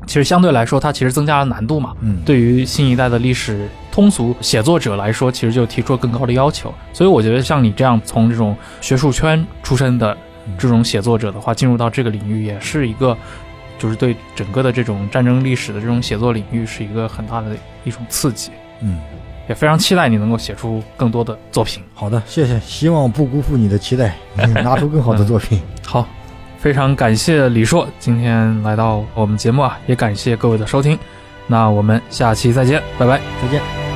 [0.06, 1.94] 其实相对来说，它其实增加了难度嘛。
[2.02, 6.74] 嗯对于新一代的历史通俗写作者来说，其实就提出了更高的要求。
[6.94, 10.16] 所以我觉得像你这样从这种学术圈出身的
[10.58, 13.18] 这种写作者的话，进入到这个领域也是一个
[13.78, 18.52] 就是对整个的这种战争历史的这种写作领域是一个很大的一种刺激。
[18.82, 19.00] 嗯，
[19.48, 21.82] 也非常期待你能够写出更多的作品。
[21.94, 24.16] 好的，谢谢，希望不辜负你的期待，
[24.64, 25.62] 拿出更好的作品。
[25.86, 26.08] 好，
[26.66, 30.98] 非常感谢李硕今天来到我们节目啊，也感谢各位的收听。
[31.46, 33.95] 那我们下期再见，拜拜，再见。